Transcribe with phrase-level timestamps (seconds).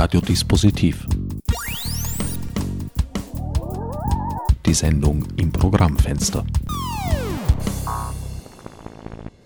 [0.00, 1.08] Radiodispositiv.
[4.64, 6.46] Die Sendung im Programmfenster.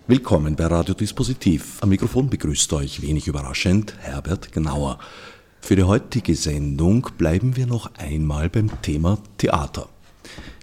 [0.05, 1.79] Willkommen bei Radiodispositiv.
[1.81, 4.99] Am Mikrofon begrüßt euch wenig überraschend Herbert Gnauer.
[5.59, 9.89] Für die heutige Sendung bleiben wir noch einmal beim Thema Theater.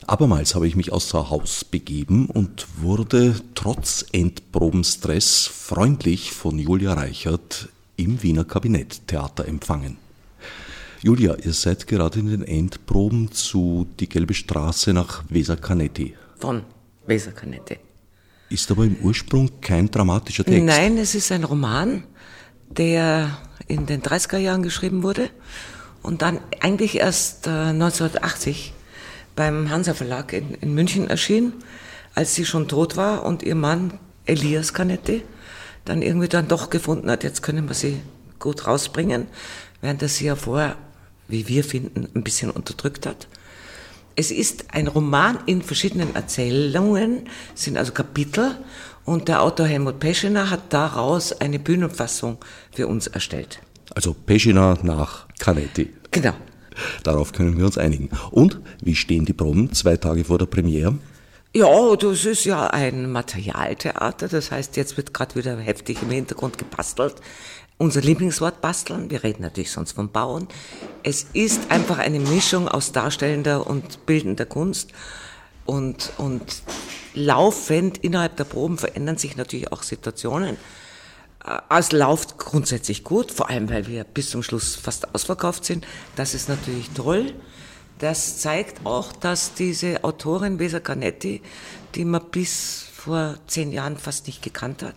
[0.07, 7.70] Abermals habe ich mich außer Haus begeben und wurde trotz Endprobenstress freundlich von Julia Reichert
[8.03, 9.96] im Wiener Kabinetttheater empfangen.
[11.03, 16.14] Julia, ihr seid gerade in den Endproben zu Die Gelbe Straße nach Weser Canetti.
[16.39, 16.63] Von
[17.07, 17.79] Weser Canetti.
[18.50, 20.64] Ist aber im Ursprung kein dramatischer Text.
[20.64, 22.05] Nein, es ist ein Roman,
[22.68, 25.30] der in den 30er Jahren geschrieben wurde
[26.03, 28.75] und dann eigentlich erst äh, 1980
[29.36, 31.53] beim Hansa Verlag in, in München erschien,
[32.14, 33.94] als sie schon tot war und ihr Mann
[34.27, 35.22] Elias Canetti
[35.91, 38.00] dann irgendwie dann doch gefunden hat, jetzt können wir sie
[38.39, 39.27] gut rausbringen,
[39.80, 40.77] während er sie ja vorher,
[41.27, 43.27] wie wir finden, ein bisschen unterdrückt hat.
[44.14, 48.55] Es ist ein Roman in verschiedenen Erzählungen, sind also Kapitel
[49.05, 52.38] und der Autor Helmut Peschiner hat daraus eine Bühnenfassung
[52.70, 53.61] für uns erstellt.
[53.92, 55.92] Also Peschiner nach Canetti.
[56.12, 56.34] Genau.
[57.02, 58.11] Darauf können wir uns einigen.
[58.30, 60.96] Und wie stehen die Proben zwei Tage vor der Premiere?
[61.52, 64.28] Ja, das ist ja ein Materialtheater.
[64.28, 67.16] Das heißt, jetzt wird gerade wieder heftig im Hintergrund gebastelt.
[67.76, 69.10] Unser Lieblingswort basteln.
[69.10, 70.46] Wir reden natürlich sonst vom Bauen.
[71.02, 74.92] Es ist einfach eine Mischung aus darstellender und bildender Kunst.
[75.66, 76.62] Und, und
[77.14, 80.56] laufend innerhalb der Proben verändern sich natürlich auch Situationen.
[81.44, 85.84] Äh, es läuft grundsätzlich gut, vor allem weil wir bis zum Schluss fast ausverkauft sind.
[86.14, 87.34] Das ist natürlich toll.
[88.00, 91.42] Das zeigt auch, dass diese Autorin Vesa Canetti,
[91.94, 94.96] die man bis vor zehn Jahren fast nicht gekannt hat,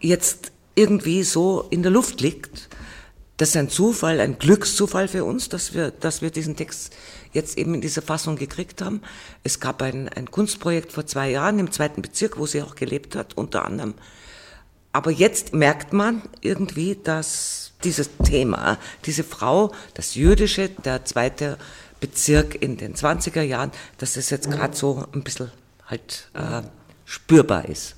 [0.00, 2.68] jetzt irgendwie so in der Luft liegt.
[3.36, 6.94] Das ist ein Zufall, ein Glückszufall für uns, dass wir, dass wir diesen Text
[7.32, 9.00] jetzt eben in dieser Fassung gekriegt haben.
[9.44, 13.16] Es gab ein, ein Kunstprojekt vor zwei Jahren im zweiten Bezirk, wo sie auch gelebt
[13.16, 13.94] hat, unter anderem
[14.92, 21.58] aber jetzt merkt man irgendwie, dass dieses Thema, diese Frau, das Jüdische, der zweite
[22.00, 25.50] Bezirk in den 20er Jahren, dass das jetzt gerade so ein bisschen
[25.86, 26.62] halt äh,
[27.04, 27.96] spürbar ist.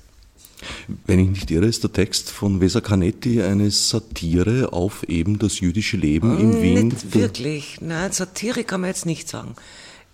[1.05, 5.59] Wenn ich nicht irre, ist der Text von Weser Canetti eine Satire auf eben das
[5.59, 6.87] jüdische Leben in Wien.
[6.87, 7.81] Nicht wirklich.
[7.81, 9.55] Nein, Satire kann man jetzt nicht sagen.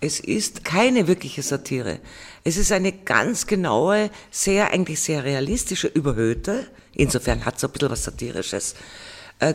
[0.00, 2.00] Es ist keine wirkliche Satire.
[2.42, 7.90] Es ist eine ganz genaue, sehr, eigentlich sehr realistische, überhöhte, insofern hat es ein bisschen
[7.90, 8.76] was Satirisches, äh,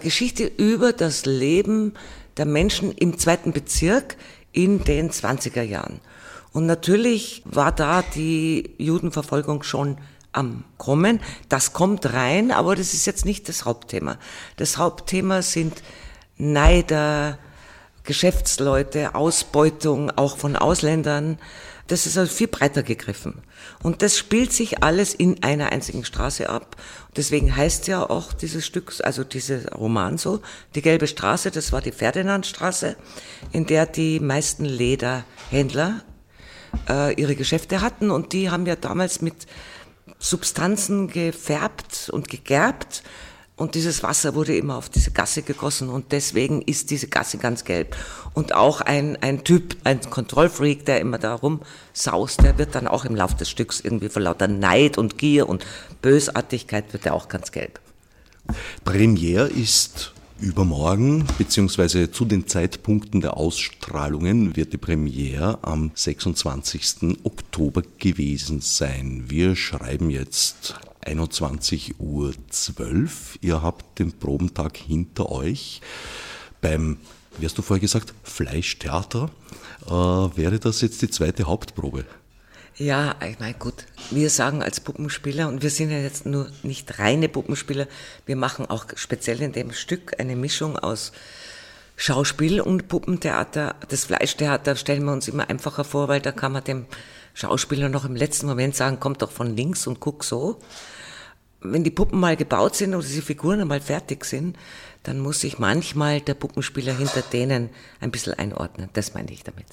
[0.01, 1.93] Geschichte über das Leben
[2.37, 4.17] der Menschen im zweiten Bezirk
[4.51, 5.99] in den 20er Jahren.
[6.51, 9.97] Und natürlich war da die Judenverfolgung schon
[10.31, 11.19] am Kommen.
[11.49, 14.17] Das kommt rein, aber das ist jetzt nicht das Hauptthema.
[14.57, 15.81] Das Hauptthema sind
[16.37, 17.37] Neider,
[18.03, 21.39] Geschäftsleute, Ausbeutung auch von Ausländern.
[21.87, 23.43] Das ist also viel breiter gegriffen.
[23.83, 26.75] Und das spielt sich alles in einer einzigen Straße ab.
[27.15, 30.41] Deswegen heißt ja auch dieses Stück, also dieser Roman so,
[30.73, 32.95] die Gelbe Straße, das war die Ferdinandstraße,
[33.51, 36.03] in der die meisten Lederhändler
[36.89, 38.09] äh, ihre Geschäfte hatten.
[38.09, 39.45] Und die haben ja damals mit
[40.17, 43.03] Substanzen gefärbt und gegerbt,
[43.57, 47.63] und dieses Wasser wurde immer auf diese Gasse gegossen und deswegen ist diese Gasse ganz
[47.63, 47.95] gelb.
[48.33, 53.05] Und auch ein, ein Typ, ein Kontrollfreak, der immer da rumsaust, der wird dann auch
[53.05, 55.65] im Laufe des Stücks irgendwie vor lauter Neid und Gier und
[56.01, 57.79] Bösartigkeit wird er auch ganz gelb.
[58.83, 67.19] Premiere ist übermorgen, beziehungsweise zu den Zeitpunkten der Ausstrahlungen wird die Premiere am 26.
[67.23, 69.25] Oktober gewesen sein.
[69.29, 72.33] Wir schreiben jetzt 21.12 Uhr.
[73.41, 75.81] Ihr habt den Probentag hinter euch.
[76.61, 76.97] Beim,
[77.37, 79.29] wie hast du vorher gesagt, Fleischtheater
[79.85, 82.05] äh, wäre das jetzt die zweite Hauptprobe.
[82.77, 86.99] Ja, ich meine, gut, wir sagen als Puppenspieler, und wir sind ja jetzt nur nicht
[86.99, 87.87] reine Puppenspieler,
[88.25, 91.13] wir machen auch speziell in dem Stück eine Mischung aus
[91.95, 93.75] Schauspiel und Puppentheater.
[93.87, 96.85] Das Fleischtheater stellen wir uns immer einfacher vor, weil da kann man dem
[97.33, 100.59] Schauspieler noch im letzten Moment sagen, kommt doch von links und guck so
[101.73, 104.57] wenn die Puppen mal gebaut sind oder die Figuren mal fertig sind,
[105.03, 107.69] dann muss sich manchmal der Puppenspieler hinter denen
[107.99, 108.89] ein bisschen einordnen.
[108.93, 109.65] Das meine ich damit.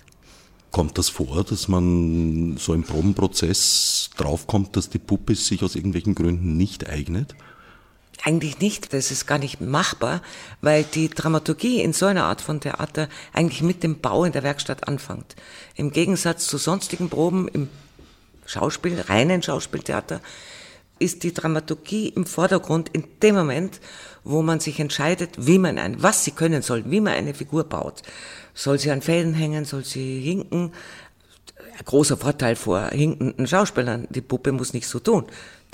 [0.70, 6.14] Kommt das vor, dass man so im Probenprozess draufkommt, dass die Puppe sich aus irgendwelchen
[6.14, 7.34] Gründen nicht eignet?
[8.24, 10.22] Eigentlich nicht, das ist gar nicht machbar,
[10.60, 14.44] weil die Dramaturgie in so einer Art von Theater eigentlich mit dem Bau in der
[14.44, 15.34] Werkstatt anfängt.
[15.74, 17.68] Im Gegensatz zu sonstigen Proben im
[18.46, 20.20] Schauspiel, reinen Schauspieltheater,
[21.02, 23.80] ist die Dramaturgie im Vordergrund in dem Moment,
[24.24, 27.64] wo man sich entscheidet, wie man ein, was sie können soll, wie man eine Figur
[27.64, 28.02] baut.
[28.54, 30.72] Soll sie an Fäden hängen, soll sie hinken?
[31.78, 34.06] Ein großer Vorteil vor hinkenden Schauspielern.
[34.10, 35.24] Die Puppe muss nicht so tun.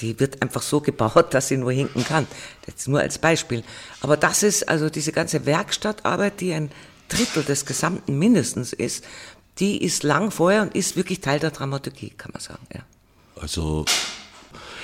[0.01, 2.27] Die wird einfach so gebaut, dass sie nur hinken kann.
[2.67, 3.65] Das nur als Beispiel.
[4.01, 6.71] Aber das ist also diese ganze Werkstattarbeit, die ein
[7.09, 9.05] Drittel des Gesamten mindestens ist,
[9.59, 12.67] die ist lang vorher und ist wirklich Teil der Dramaturgie, kann man sagen.
[12.73, 12.81] Ja.
[13.41, 13.85] Also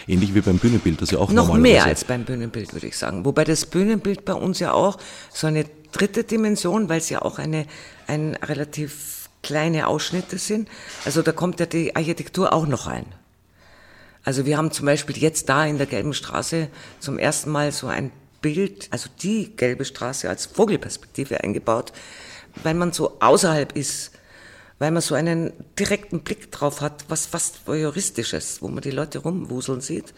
[0.06, 3.24] ähnlich wie beim Bühnenbild, das ja auch noch mehr als beim Bühnenbild, würde ich sagen.
[3.24, 4.98] Wobei das Bühnenbild bei uns ja auch
[5.32, 7.66] so eine dritte Dimension, weil es ja auch eine
[8.06, 10.68] ein relativ kleine Ausschnitte sind.
[11.04, 13.06] Also da kommt ja die Architektur auch noch rein.
[14.24, 16.68] Also wir haben zum Beispiel jetzt da in der Gelben Straße
[16.98, 18.10] zum ersten Mal so ein
[18.40, 21.92] Bild, also die Gelbe Straße als Vogelperspektive eingebaut,
[22.62, 24.12] weil man so außerhalb ist
[24.78, 29.20] weil man so einen direkten Blick drauf hat, was fast voyeuristisches, wo man die Leute
[29.20, 30.12] rumwuseln sieht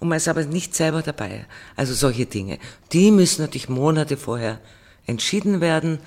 [0.00, 1.46] und man ist aber nicht selber dabei.
[1.76, 2.58] Also solche Dinge.
[2.92, 4.60] Die müssen natürlich Monate vorher
[5.06, 6.00] entschieden werden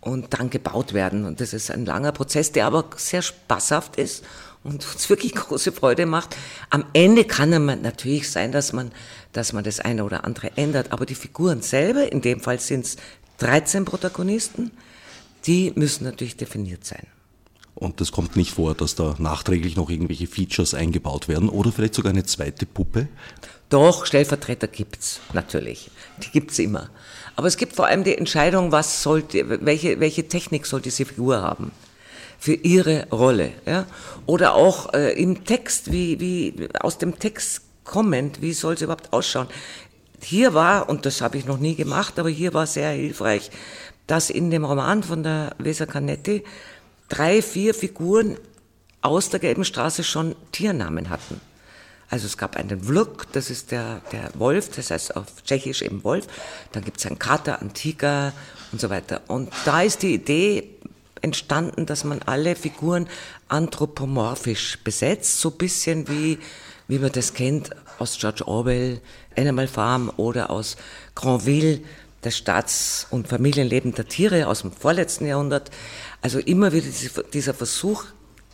[0.00, 1.24] und dann gebaut werden.
[1.24, 4.24] Und das ist ein langer Prozess, der aber sehr spaßhaft ist
[4.62, 6.36] und uns wirklich große Freude macht.
[6.70, 8.92] Am Ende kann es natürlich sein, dass man,
[9.32, 12.86] dass man das eine oder andere ändert, aber die Figuren selber, in dem Fall sind
[12.86, 12.96] es
[13.38, 14.70] 13 Protagonisten,
[15.46, 17.06] die müssen natürlich definiert sein.
[17.80, 21.94] Und es kommt nicht vor, dass da nachträglich noch irgendwelche Features eingebaut werden oder vielleicht
[21.94, 23.08] sogar eine zweite Puppe?
[23.70, 25.90] Doch, Stellvertreter gibt's natürlich.
[26.22, 26.90] Die gibt's immer.
[27.36, 31.40] Aber es gibt vor allem die Entscheidung, was sollte, welche, welche Technik soll diese Figur
[31.40, 31.72] haben
[32.38, 33.86] für ihre Rolle, ja?
[34.26, 39.12] Oder auch äh, im Text, wie, wie aus dem Text kommend, wie soll es überhaupt
[39.12, 39.46] ausschauen?
[40.22, 43.50] Hier war, und das habe ich noch nie gemacht, aber hier war sehr hilfreich,
[44.06, 46.42] dass in dem Roman von der Weser Canetti
[47.10, 48.38] drei, vier Figuren
[49.02, 51.40] aus der Gelben Straße schon Tiernamen hatten.
[52.08, 56.02] Also es gab einen Vluk, das ist der, der Wolf, das heißt auf Tschechisch eben
[56.02, 56.26] Wolf.
[56.72, 58.32] Dann gibt es einen Kater, einen Tiger
[58.72, 59.20] und so weiter.
[59.28, 60.70] Und da ist die Idee
[61.22, 63.06] entstanden, dass man alle Figuren
[63.48, 66.38] anthropomorphisch besetzt, so bisschen wie,
[66.88, 69.00] wie man das kennt aus George Orwell,
[69.36, 70.76] Animal Farm oder aus
[71.14, 71.80] Granville,
[72.22, 75.70] das Staats- und Familienleben der Tiere aus dem vorletzten Jahrhundert.
[76.20, 76.88] Also immer wieder
[77.32, 78.04] dieser Versuch,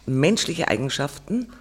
[0.07, 1.53] menschliche Eigenschaften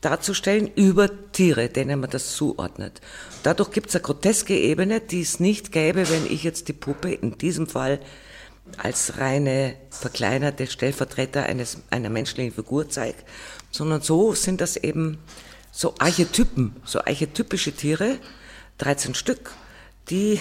[0.00, 3.00] darzustellen über Tiere, denen man das zuordnet.
[3.42, 7.12] Dadurch gibt es eine groteske Ebene, die es nicht gäbe, wenn ich jetzt die Puppe
[7.12, 8.00] in diesem Fall
[8.76, 13.18] als reine verkleinerte Stellvertreter eines, einer menschlichen Figur zeige,
[13.70, 15.18] sondern so sind das eben
[15.70, 18.18] so Archetypen, so archetypische Tiere,
[18.78, 19.52] 13 Stück,
[20.10, 20.40] die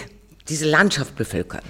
[0.49, 1.63] diese Landschaft bevölkern.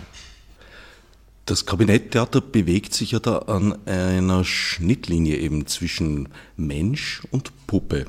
[1.45, 8.05] Das Kabinetttheater bewegt sich ja da an einer Schnittlinie eben zwischen Mensch und Puppe.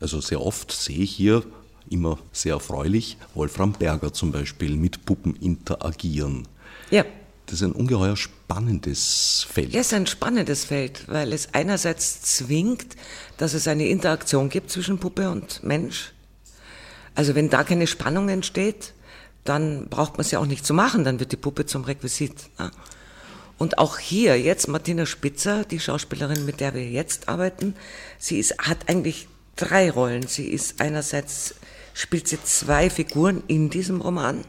[0.00, 1.42] Also sehr oft sehe ich hier
[1.90, 6.46] immer sehr erfreulich Wolfram Berger zum Beispiel mit Puppen interagieren.
[6.90, 7.04] Ja.
[7.46, 9.72] Das ist ein ungeheuer spannendes Feld.
[9.72, 12.94] Ja, es ist ein spannendes Feld, weil es einerseits zwingt,
[13.38, 16.12] dass es eine Interaktion gibt zwischen Puppe und Mensch.
[17.14, 18.92] Also wenn da keine Spannung entsteht,
[19.48, 22.34] dann braucht man es ja auch nicht zu machen, dann wird die Puppe zum Requisit.
[22.58, 22.70] Ne?
[23.58, 27.74] Und auch hier, jetzt Martina Spitzer, die Schauspielerin, mit der wir jetzt arbeiten,
[28.18, 30.26] sie ist, hat eigentlich drei Rollen.
[30.28, 31.56] Sie ist einerseits,
[31.92, 34.44] spielt sie zwei Figuren in diesem Roman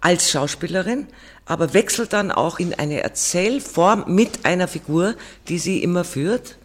[0.00, 1.08] als Schauspielerin,
[1.46, 5.16] aber wechselt dann auch in eine Erzählform mit einer Figur,
[5.48, 6.56] die sie immer führt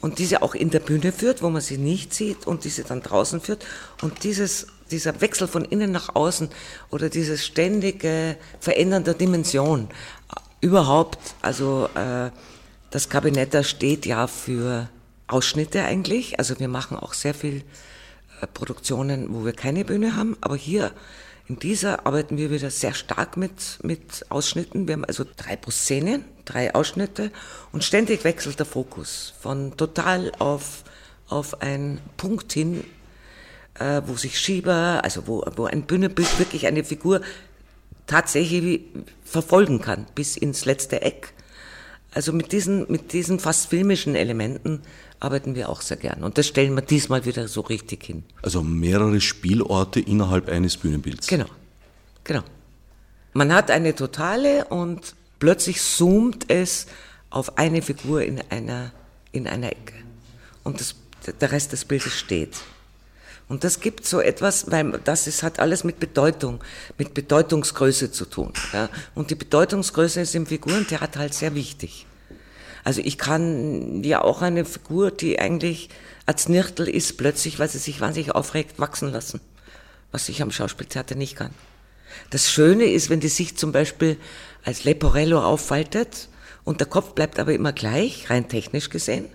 [0.00, 3.02] und diese auch in der Bühne führt, wo man sie nicht sieht und diese dann
[3.02, 3.64] draußen führt.
[4.02, 6.48] Und dieses dieser Wechsel von innen nach außen
[6.90, 9.88] oder dieses ständige Verändern der Dimension.
[10.60, 12.30] Überhaupt, also äh,
[12.90, 14.88] das Kabinett, da steht ja für
[15.26, 16.38] Ausschnitte eigentlich.
[16.38, 17.64] Also wir machen auch sehr viel
[18.40, 20.92] äh, Produktionen, wo wir keine Bühne haben, aber hier
[21.46, 24.86] in dieser arbeiten wir wieder sehr stark mit, mit Ausschnitten.
[24.86, 27.30] Wir haben also drei pro Szene, drei Ausschnitte
[27.72, 30.84] und ständig wechselt der Fokus von total auf,
[31.28, 32.84] auf einen Punkt hin,
[33.78, 37.20] äh, wo sich Schieber, also wo, wo ein Bühnenbild wirklich eine Figur
[38.06, 38.82] tatsächlich
[39.24, 41.32] verfolgen kann, bis ins letzte Eck.
[42.12, 44.82] Also mit diesen, mit diesen fast filmischen Elementen
[45.18, 46.22] arbeiten wir auch sehr gern.
[46.22, 48.22] Und das stellen wir diesmal wieder so richtig hin.
[48.42, 51.26] Also mehrere Spielorte innerhalb eines Bühnenbilds.
[51.26, 51.46] Genau,
[52.22, 52.42] genau.
[53.32, 56.86] Man hat eine totale und plötzlich zoomt es
[57.30, 58.92] auf eine Figur in einer,
[59.32, 59.94] in einer Ecke.
[60.62, 60.94] Und das,
[61.40, 62.56] der Rest des Bildes steht.
[63.48, 66.60] Und das gibt so etwas, weil das ist, hat alles mit Bedeutung,
[66.96, 68.52] mit Bedeutungsgröße zu tun.
[68.72, 68.88] Ja.
[69.14, 72.06] Und die Bedeutungsgröße ist im Figurentheater halt sehr wichtig.
[72.84, 75.88] Also ich kann ja auch eine Figur, die eigentlich
[76.26, 79.40] als Nirtel ist, plötzlich, weil sie sich wahnsinnig aufregt, wachsen lassen.
[80.10, 81.50] Was ich am Schauspieltheater nicht kann.
[82.30, 84.16] Das Schöne ist, wenn die sich zum Beispiel
[84.64, 86.28] als Leporello auffaltet
[86.62, 89.26] und der Kopf bleibt aber immer gleich, rein technisch gesehen,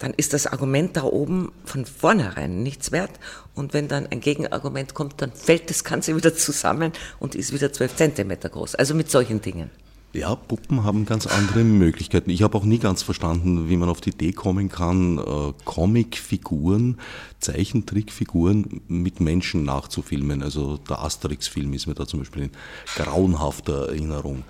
[0.00, 3.12] dann ist das Argument da oben von vornherein nichts wert.
[3.54, 7.72] Und wenn dann ein Gegenargument kommt, dann fällt das Ganze wieder zusammen und ist wieder
[7.72, 8.74] zwölf Zentimeter groß.
[8.74, 9.70] Also mit solchen Dingen.
[10.12, 12.30] Ja, Puppen haben ganz andere Möglichkeiten.
[12.30, 16.98] Ich habe auch nie ganz verstanden, wie man auf die Idee kommen kann, äh, Comicfiguren,
[17.38, 20.42] Zeichentrickfiguren mit Menschen nachzufilmen.
[20.42, 22.50] Also der Asterix-Film ist mir da zum Beispiel in
[22.96, 24.42] grauenhafter Erinnerung.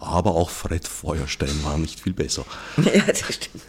[0.00, 2.44] Aber auch Fred Feuerstein war nicht viel besser.
[2.76, 3.62] Ja, das stimmt.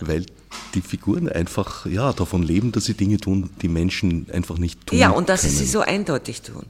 [0.00, 0.26] Weil
[0.74, 4.98] die Figuren einfach ja, davon leben, dass sie Dinge tun, die Menschen einfach nicht tun.
[4.98, 5.52] Ja, und dass können.
[5.52, 6.66] sie sie so eindeutig tun.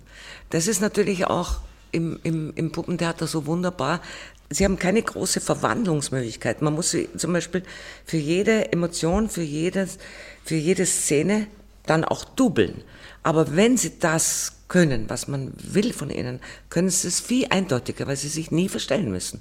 [0.50, 1.58] Das ist natürlich auch
[1.92, 4.00] im, im, im Puppentheater so wunderbar.
[4.48, 6.60] Sie haben keine große Verwandlungsmöglichkeit.
[6.62, 7.62] Man muss sie zum Beispiel
[8.04, 9.98] für jede Emotion, für, jedes,
[10.44, 11.46] für jede Szene
[11.86, 12.82] dann auch dubeln.
[13.22, 18.06] Aber wenn sie das können, was man will von ihnen, können sie es viel eindeutiger,
[18.06, 19.40] weil sie sich nie verstellen müssen.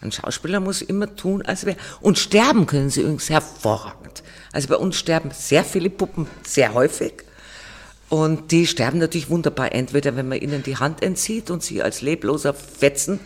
[0.00, 1.76] Ein Schauspieler muss immer tun, als wäre.
[2.00, 4.22] Und sterben können sie übrigens hervorragend.
[4.52, 7.24] Also bei uns sterben sehr viele Puppen sehr häufig.
[8.08, 12.00] Und die sterben natürlich wunderbar, entweder wenn man ihnen die Hand entzieht und sie als
[12.00, 13.20] lebloser Fetzen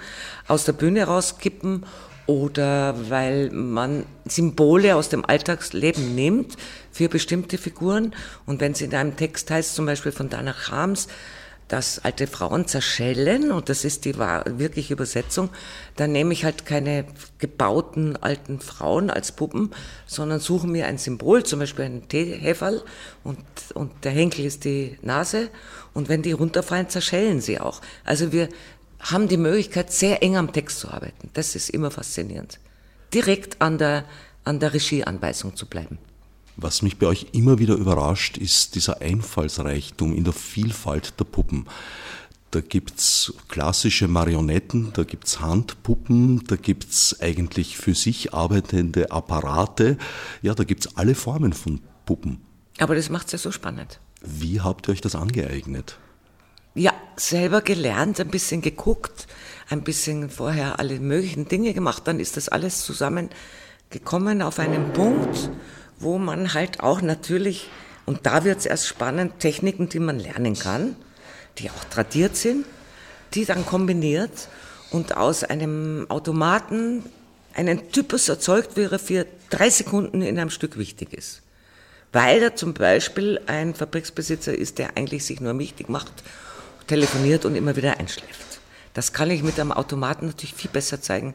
[0.47, 1.87] aus der Bühne rauskippen
[2.27, 6.57] oder weil man Symbole aus dem Alltagsleben nimmt
[6.91, 8.15] für bestimmte Figuren.
[8.45, 11.09] Und wenn es in einem Text heißt, zum Beispiel von Dana Chams,
[11.69, 15.51] dass alte Frauen zerschellen, und das ist die wirkliche Übersetzung,
[15.97, 17.07] dann nehme ich halt keine
[17.39, 19.71] gebauten alten Frauen als Puppen,
[20.07, 22.83] sondern suche mir ein Symbol, zum Beispiel einen Teehäferl,
[23.23, 23.39] und,
[23.75, 25.49] und der Henkel ist die Nase,
[25.95, 27.81] und wenn die runterfallen, zerschellen sie auch.
[28.05, 28.49] Also wir
[29.01, 31.31] haben die Möglichkeit, sehr eng am Text zu arbeiten.
[31.35, 32.59] Das ist immer faszinierend.
[33.13, 34.05] Direkt an der,
[34.45, 35.99] an der Regieanweisung zu bleiben.
[36.57, 41.67] Was mich bei euch immer wieder überrascht, ist dieser Einfallsreichtum in der Vielfalt der Puppen.
[42.53, 49.99] Da gibt's klassische Marionetten, da gibt's Handpuppen, da gibt's eigentlich für sich arbeitende Apparate.
[50.43, 52.41] Ja, da gibt's alle Formen von Puppen.
[52.79, 53.99] Aber das macht's ja so spannend.
[54.23, 55.99] Wie habt ihr euch das angeeignet?
[56.77, 59.27] Ja, selber gelernt, ein bisschen geguckt,
[59.69, 65.51] ein bisschen vorher alle möglichen Dinge gemacht, dann ist das alles zusammengekommen auf einen Punkt
[66.05, 67.69] wo man halt auch natürlich,
[68.07, 70.97] und da wird es erst spannend, Techniken, die man lernen kann,
[71.59, 72.67] die auch tradiert sind,
[73.35, 74.49] die dann kombiniert
[74.91, 77.05] und aus einem Automaten
[77.55, 81.43] einen Typus erzeugt, er für drei Sekunden in einem Stück wichtig ist.
[82.13, 86.13] Weil er zum Beispiel ein Fabriksbesitzer ist, der eigentlich sich nur wichtig macht,
[86.87, 88.61] telefoniert und immer wieder einschläft.
[88.93, 91.35] Das kann ich mit einem Automaten natürlich viel besser zeigen,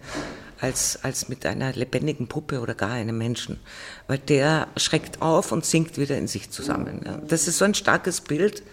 [0.61, 3.59] als, als mit einer lebendigen Puppe oder gar einem Menschen.
[4.07, 7.01] Weil der schreckt auf und sinkt wieder in sich zusammen.
[7.05, 7.17] Ja.
[7.27, 8.63] Das ist so ein starkes Bild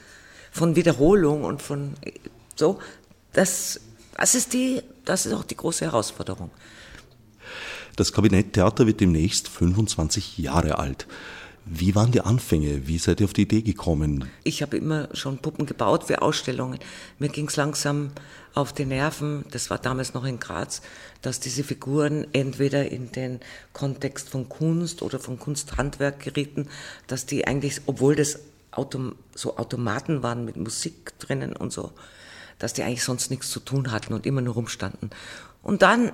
[0.50, 1.94] von Wiederholung und von
[2.54, 2.78] so.
[3.32, 3.80] Das,
[4.16, 6.50] das, ist die, das ist auch die große Herausforderung.
[7.96, 11.06] Das Kabinett Theater wird demnächst 25 Jahre alt.
[11.68, 12.86] Wie waren die Anfänge?
[12.86, 14.30] Wie seid ihr auf die Idee gekommen?
[14.44, 16.78] Ich habe immer schon Puppen gebaut für Ausstellungen.
[17.18, 18.12] Mir ging es langsam
[18.54, 20.80] auf die Nerven, das war damals noch in Graz,
[21.22, 23.40] dass diese Figuren entweder in den
[23.72, 26.68] Kontext von Kunst oder von Kunsthandwerk gerieten,
[27.08, 28.38] dass die eigentlich, obwohl das
[28.70, 31.90] Autom so Automaten waren mit Musik drinnen und so,
[32.60, 35.10] dass die eigentlich sonst nichts zu tun hatten und immer nur rumstanden.
[35.64, 36.12] Und dann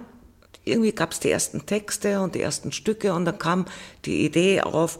[0.65, 3.67] irgendwie gab es die ersten Texte und die ersten Stücke und dann kam
[4.07, 4.99] die Idee auf,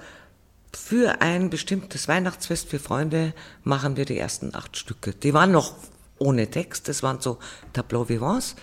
[0.75, 5.13] für ein bestimmtes Weihnachtsfest für Freunde machen wir die ersten acht Stücke.
[5.13, 5.75] Die waren noch
[6.19, 7.39] ohne Text, das waren so
[7.73, 8.55] Tableau vivants.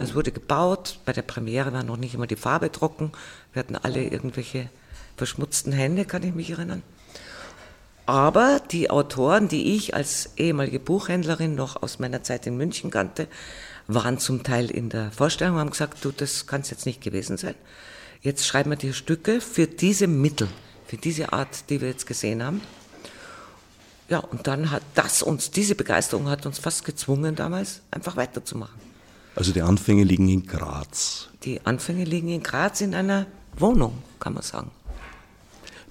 [0.00, 3.12] Es wurde gebaut, bei der Premiere war noch nicht immer die Farbe trocken.
[3.52, 4.68] Wir hatten alle irgendwelche
[5.16, 6.82] verschmutzten Hände, kann ich mich erinnern.
[8.04, 13.26] Aber die Autoren, die ich als ehemalige Buchhändlerin noch aus meiner Zeit in München kannte,
[13.88, 17.00] waren zum Teil in der Vorstellung und haben gesagt, du, das kann es jetzt nicht
[17.00, 17.54] gewesen sein.
[18.20, 20.48] Jetzt schreiben wir die Stücke für diese Mittel
[20.86, 22.60] für diese Art, die wir jetzt gesehen haben.
[24.08, 28.80] Ja, und dann hat das uns, diese Begeisterung hat uns fast gezwungen damals, einfach weiterzumachen.
[29.34, 31.28] Also die Anfänge liegen in Graz.
[31.42, 33.26] Die Anfänge liegen in Graz in einer
[33.58, 34.70] Wohnung, kann man sagen.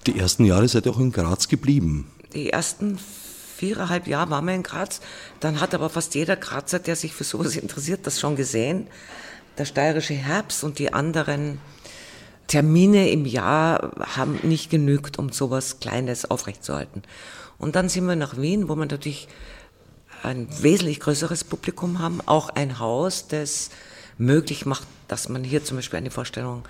[0.06, 2.10] Die ersten Jahre seid ihr auch in Graz geblieben.
[2.32, 2.98] Die ersten
[3.56, 5.00] viereinhalb Jahre waren wir in Graz.
[5.40, 8.86] Dann hat aber fast jeder Grazer, der sich für sowas interessiert, das schon gesehen.
[9.58, 11.58] Der steirische Herbst und die anderen
[12.46, 17.02] Termine im Jahr haben nicht genügt, um sowas Kleines aufrechtzuerhalten.
[17.58, 19.28] Und dann sind wir nach Wien, wo wir natürlich
[20.22, 23.70] ein wesentlich größeres Publikum haben, auch ein Haus, das
[24.18, 26.64] möglich macht, dass man hier zum Beispiel eine Vorstellung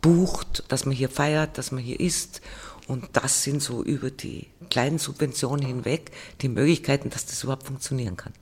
[0.00, 2.40] bucht, dass man hier feiert, dass man hier isst.
[2.86, 6.10] Und das sind so über die kleinen Subventionen hinweg
[6.42, 8.32] die Möglichkeiten, dass das überhaupt funktionieren kann.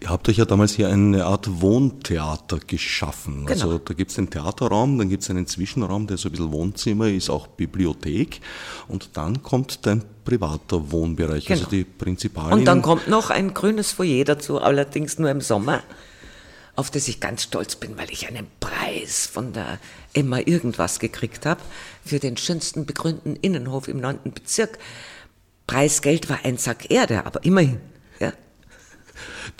[0.00, 3.46] Ihr habt euch ja damals hier eine Art Wohntheater geschaffen.
[3.46, 3.50] Genau.
[3.52, 6.52] Also da gibt es den Theaterraum, dann gibt es einen Zwischenraum, der so ein bisschen
[6.52, 8.40] Wohnzimmer ist, auch Bibliothek.
[8.88, 11.60] Und dann kommt dein privater Wohnbereich, Genau.
[11.60, 12.58] also die Prinzipalin.
[12.58, 15.82] Und dann kommt noch ein grünes Foyer dazu, allerdings nur im Sommer,
[16.76, 19.78] auf das ich ganz stolz bin, weil ich einen Preis von der
[20.12, 21.60] Emma irgendwas gekriegt habe
[22.04, 24.18] für den schönsten begrünten Innenhof im 9.
[24.34, 24.78] Bezirk.
[25.66, 27.80] Preisgeld war ein Sack Erde, aber immerhin.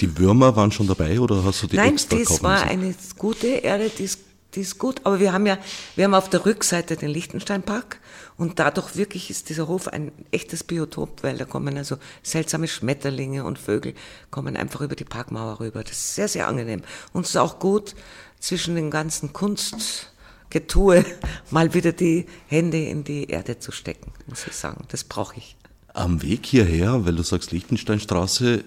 [0.01, 2.69] Die Würmer waren schon dabei oder hast du die Nein, extra das war müssen?
[2.69, 4.21] eine gute Erde, die ist,
[4.55, 5.01] die ist gut.
[5.05, 5.59] Aber wir haben ja,
[5.95, 8.01] wir haben auf der Rückseite den Lichtensteinpark
[8.37, 13.45] und dadurch wirklich ist dieser Hof ein echtes Biotop, weil da kommen also seltsame Schmetterlinge
[13.45, 13.95] und Vögel
[14.31, 15.83] kommen einfach über die Parkmauer rüber.
[15.83, 16.83] Das ist sehr, sehr angenehm.
[17.13, 17.95] Und es ist auch gut,
[18.41, 21.05] zwischen den ganzen Kunstgetue
[21.51, 24.85] mal wieder die Hände in die Erde zu stecken, muss ich sagen.
[24.89, 25.57] Das brauche ich.
[25.93, 28.65] Am Weg hierher, weil du sagst Lichtensteinstraße,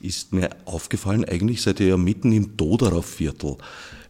[0.00, 3.56] ist mir aufgefallen, eigentlich seid ihr ja mitten im Doderer Viertel.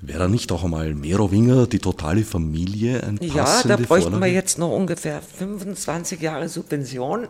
[0.01, 4.33] Wäre da nicht auch einmal Merowinger, die totale Familie, ein Ja, da bräuchten wir Vorlage?
[4.33, 7.29] jetzt noch ungefähr 25 Jahre Subvention.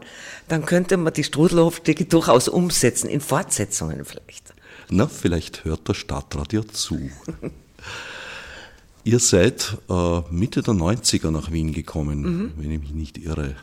[0.48, 4.54] Dann könnte man die Strudelhofstücke durchaus umsetzen, in Fortsetzungen vielleicht.
[4.88, 7.10] Na, vielleicht hört der Stadtrat ja zu.
[9.02, 12.52] Ihr seid äh, Mitte der 90er nach Wien gekommen, Mhm.
[12.56, 13.56] wenn ich mich nicht irre.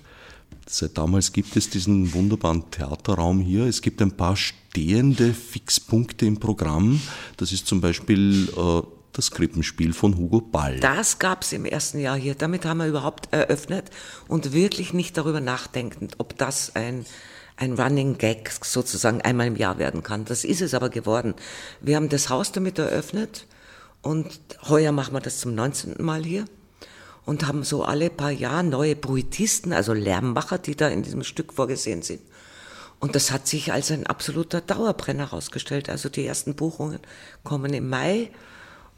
[0.70, 3.66] Seit damals gibt es diesen wunderbaren Theaterraum hier.
[3.66, 7.02] Es gibt ein paar stehende Fixpunkte im Programm.
[7.38, 8.82] Das ist zum Beispiel äh,
[9.14, 10.80] das Krippenspiel von Hugo Ball.
[10.82, 12.36] Das gab's im ersten Jahr hier.
[12.36, 13.90] Damit haben wir überhaupt eröffnet
[14.28, 17.06] und wirklich nicht darüber nachdenkend, ob das ein,
[17.56, 20.26] ein Running Gag sozusagen einmal im Jahr werden kann.
[20.26, 21.34] Das ist es aber geworden.
[21.80, 23.48] Wir haben das Haus damit eröffnet
[24.02, 24.28] und
[24.68, 25.96] heuer machen wir das zum 19.
[26.00, 26.44] Mal hier
[27.28, 31.52] und haben so alle paar Jahre neue Bruitisten, also Lärmmacher, die da in diesem Stück
[31.52, 32.22] vorgesehen sind.
[33.00, 35.90] Und das hat sich als ein absoluter Dauerbrenner herausgestellt.
[35.90, 37.00] Also die ersten Buchungen
[37.44, 38.32] kommen im Mai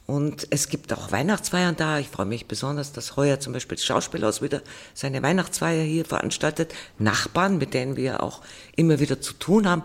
[0.05, 1.97] und es gibt auch Weihnachtsfeiern da.
[1.97, 4.61] Ich freue mich besonders, dass heuer zum Beispiel das Schauspielhaus wieder
[4.93, 6.71] seine Weihnachtsfeier hier veranstaltet.
[6.99, 8.41] Nachbarn, mit denen wir auch
[8.75, 9.81] immer wieder zu tun haben,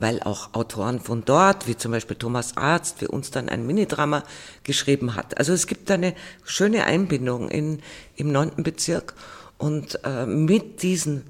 [0.00, 4.24] weil auch Autoren von dort, wie zum Beispiel Thomas Arzt, für uns dann ein Minidrama
[4.64, 5.38] geschrieben hat.
[5.38, 7.80] Also es gibt eine schöne Einbindung in,
[8.16, 9.14] im neunten Bezirk
[9.58, 11.24] und äh, mit diesen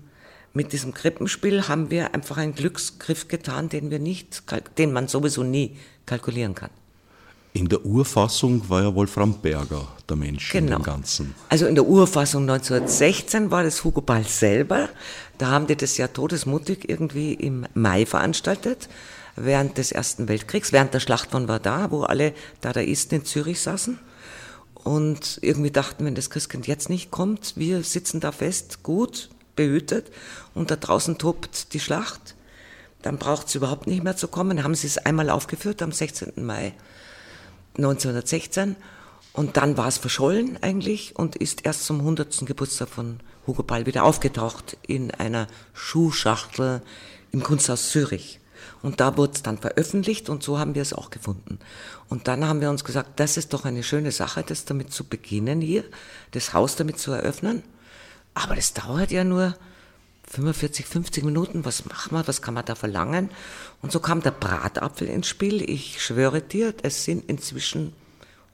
[0.53, 4.43] mit diesem Krippenspiel haben wir einfach einen Glücksgriff getan, den wir nicht,
[4.79, 6.71] den man sowieso nie kalkulieren kann.
[7.53, 10.77] In der Urfassung war ja Wolfram Berger der Mensch Genau.
[10.79, 11.35] dem Ganzen.
[11.49, 14.89] Also in der Urfassung 1916 war das Hugo Ball selber.
[15.39, 18.89] Da haben die das ja todesmutig irgendwie im Mai veranstaltet,
[19.35, 23.99] während des Ersten Weltkriegs, während der Schlacht von Verdun, wo alle Dadaisten in Zürich saßen.
[24.75, 30.11] Und irgendwie dachten, wenn das Christkind jetzt nicht kommt, wir sitzen da fest, gut, behütet,
[30.55, 32.35] und da draußen tobt die Schlacht,
[33.03, 34.63] dann braucht es überhaupt nicht mehr zu kommen.
[34.63, 36.45] Haben sie es einmal aufgeführt am 16.
[36.45, 36.75] Mai
[37.85, 38.77] 1916
[39.33, 42.47] und dann war es verschollen eigentlich und ist erst zum 100.
[42.47, 46.83] Geburtstag von Hugo Ball wieder aufgetaucht in einer Schuhschachtel
[47.33, 48.41] im Kunsthaus Zürich.
[48.83, 51.59] Und da wurde es dann veröffentlicht und so haben wir es auch gefunden.
[52.09, 55.05] Und dann haben wir uns gesagt, das ist doch eine schöne Sache, das damit zu
[55.05, 55.85] beginnen hier,
[56.33, 57.63] das Haus damit zu eröffnen.
[58.35, 59.55] Aber das dauert ja nur
[60.31, 63.31] 45, 50 Minuten, was macht man, was kann man da verlangen?
[63.83, 65.69] Und so kam der Bratapfel ins Spiel.
[65.69, 67.93] Ich schwöre dir, es sind inzwischen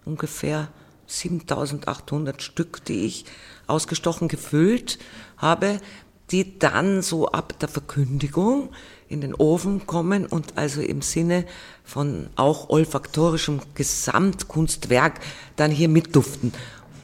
[0.07, 0.69] ungefähr
[1.07, 3.27] 7800 Stück, die ich
[3.67, 4.99] ausgestochen gefüllt
[5.37, 5.81] habe,
[6.31, 8.71] die dann so ab der Verkündigung
[9.09, 11.45] in den Ofen kommen und also im Sinne
[11.85, 15.21] von auch olfaktorischem Gesamtkunstwerk
[15.57, 16.53] dann hier mitduften.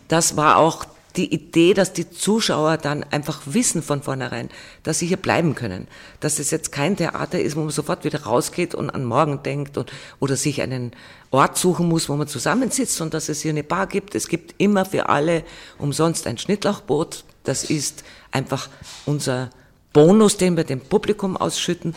[0.09, 4.49] Das war auch die Idee, dass die Zuschauer dann einfach wissen von vornherein,
[4.83, 5.89] dass sie hier bleiben können.
[6.21, 9.77] Dass es jetzt kein Theater ist, wo man sofort wieder rausgeht und an morgen denkt
[9.77, 10.93] und, oder sich einen
[11.31, 14.15] Ort suchen muss, wo man zusammensitzt und dass es hier eine Bar gibt.
[14.15, 15.45] Es gibt immer für alle
[15.79, 17.25] umsonst ein Schnittlauchboot.
[17.45, 18.69] Das ist einfach
[19.07, 19.51] unser
[19.93, 21.95] Bonus, den wir dem Publikum ausschütten.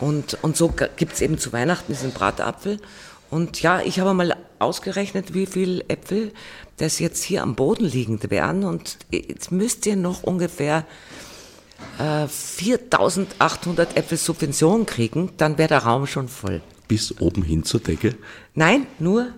[0.00, 2.80] Und, und so gibt's eben zu Weihnachten diesen Bratapfel.
[3.30, 6.32] Und ja, ich habe mal ausgerechnet, wie viel Äpfel
[6.78, 8.64] das jetzt hier am Boden liegend wären.
[8.64, 10.86] Und jetzt müsst ihr noch ungefähr
[11.98, 16.60] äh, 4800 Äpfel Subvention kriegen, dann wäre der Raum schon voll.
[16.88, 18.16] Bis oben hin zur Decke,
[18.54, 19.28] Nein, nur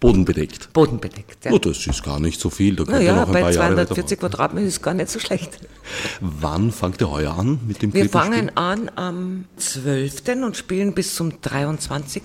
[0.00, 0.72] bodenbedeckt.
[0.72, 1.44] bodenbedeckt.
[1.44, 1.52] Ja.
[1.52, 4.66] Oh, das ist gar nicht so viel, da Naja, ein bei paar Jahre 240 Quadratmeter
[4.66, 5.58] ist gar nicht so schlecht.
[6.20, 10.42] Wann fangt ihr heuer an mit dem Wir fangen an am 12.
[10.44, 12.22] und spielen bis zum 23.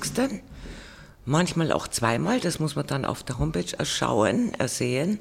[1.29, 5.19] manchmal auch zweimal, das muss man dann auf der Homepage erschauen, ersehen.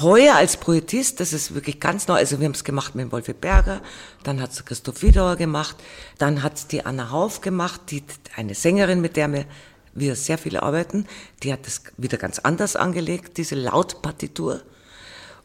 [0.00, 3.34] Heuer als Poetist, das ist wirklich ganz neu, also wir haben es gemacht mit Wolfi
[3.34, 3.82] Berger,
[4.22, 5.76] dann hat es Christoph Wiedauer gemacht,
[6.18, 8.02] dann hat es die Anna Hauf gemacht, die,
[8.34, 9.44] eine Sängerin, mit der wir,
[9.92, 11.06] wir sehr viel arbeiten,
[11.42, 14.62] die hat das wieder ganz anders angelegt, diese Lautpartitur.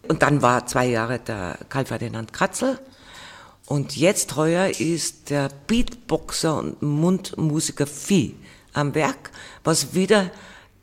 [0.08, 2.80] Und dann war zwei Jahre der Karl Ferdinand Kratzel.
[3.66, 8.36] Und jetzt heuer ist der Beatboxer und Mundmusiker Vieh
[8.74, 9.32] am Werk,
[9.64, 10.32] was wieder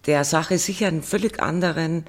[0.07, 2.05] der Sache sicher einen völlig anderen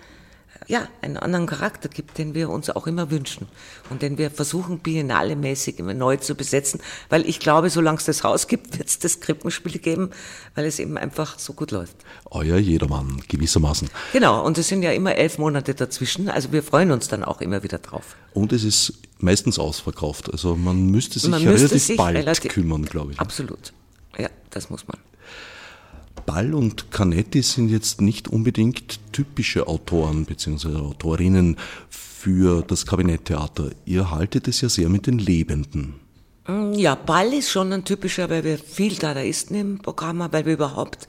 [0.68, 3.48] ja, einen anderen Charakter gibt, den wir uns auch immer wünschen
[3.90, 8.24] und den wir versuchen, biennale-mäßig immer neu zu besetzen, weil ich glaube, solange es das
[8.24, 10.12] Haus gibt, wird es das Krippenspiel geben,
[10.56, 11.96] weil es eben einfach so gut läuft.
[12.26, 13.90] Euer Jedermann, gewissermaßen.
[14.14, 17.42] Genau, und es sind ja immer elf Monate dazwischen, also wir freuen uns dann auch
[17.42, 18.16] immer wieder drauf.
[18.34, 22.52] Und es ist meistens ausverkauft, also man müsste sich man müsste relativ sich bald relativ,
[22.52, 23.20] kümmern, glaube ich.
[23.20, 23.74] Absolut,
[24.18, 24.98] ja, das muss man.
[26.28, 30.76] Ball und Canetti sind jetzt nicht unbedingt typische Autoren bzw.
[30.76, 31.58] Autorinnen
[31.90, 33.72] für das Kabinetttheater.
[33.86, 35.96] Ihr haltet es ja sehr mit den Lebenden.
[36.46, 40.46] Mm, ja, Ball ist schon ein typischer, weil wir viel Dadaisten im Programm haben, weil
[40.46, 41.08] wir überhaupt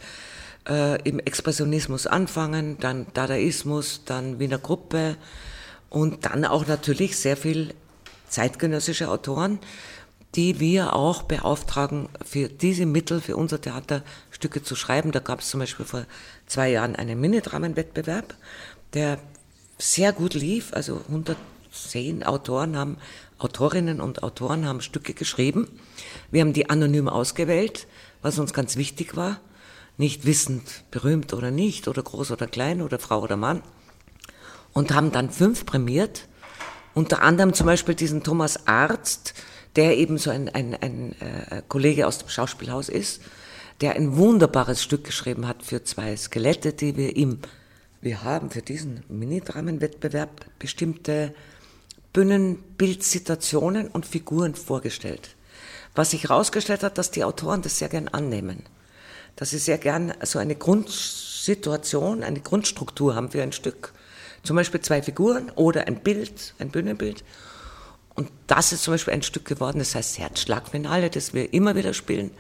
[0.69, 5.17] äh, im Expressionismus anfangen, dann Dadaismus, dann Wiener Gruppe
[5.91, 7.75] und dann auch natürlich sehr viel
[8.29, 9.59] zeitgenössische Autoren
[10.35, 15.13] die wir auch beauftragen, für diese Mittel, für unser Theater Stücke zu schreiben.
[15.13, 16.05] Da gab es zum Beispiel vor
[16.47, 18.35] zwei Jahren einen Minidramenwettbewerb,
[18.95, 19.19] der
[19.79, 20.73] sehr gut lief.
[20.73, 22.99] Also 110 Autoren haben,
[23.39, 25.69] Autorinnen und Autoren haben Stücke geschrieben.
[26.31, 27.87] Wir haben die anonym ausgewählt,
[28.21, 29.41] was uns ganz wichtig war.
[29.97, 33.63] Nicht wissend, berühmt oder nicht, oder groß oder klein, oder Frau oder Mann.
[34.73, 36.29] Und haben dann fünf prämiert.
[36.95, 39.35] Unter anderem zum Beispiel diesen Thomas Arzt,
[39.79, 43.23] der eben so ein, ein, ein äh, Kollege aus dem Schauspielhaus ist,
[43.81, 47.39] der ein wunderbares Stück geschrieben hat für zwei Skelette, die wir ihm,
[48.01, 51.33] wir haben für diesen Mini-Dramenwettbewerb bestimmte
[52.13, 55.37] Bühnenbildsituationen und Figuren vorgestellt.
[55.95, 58.65] Was sich herausgestellt hat, dass die Autoren das sehr gern annehmen.
[59.37, 63.93] Dass sie sehr gern so eine Grundsituation, eine Grundstruktur haben für ein Stück.
[64.43, 67.23] Zum Beispiel zwei Figuren oder ein Bild, ein Bühnenbild
[68.19, 71.95] und das ist zum Beispiel ein Stück geworden, das heißt Herzschlagfinale, das wir immer wieder
[71.95, 72.33] spielen,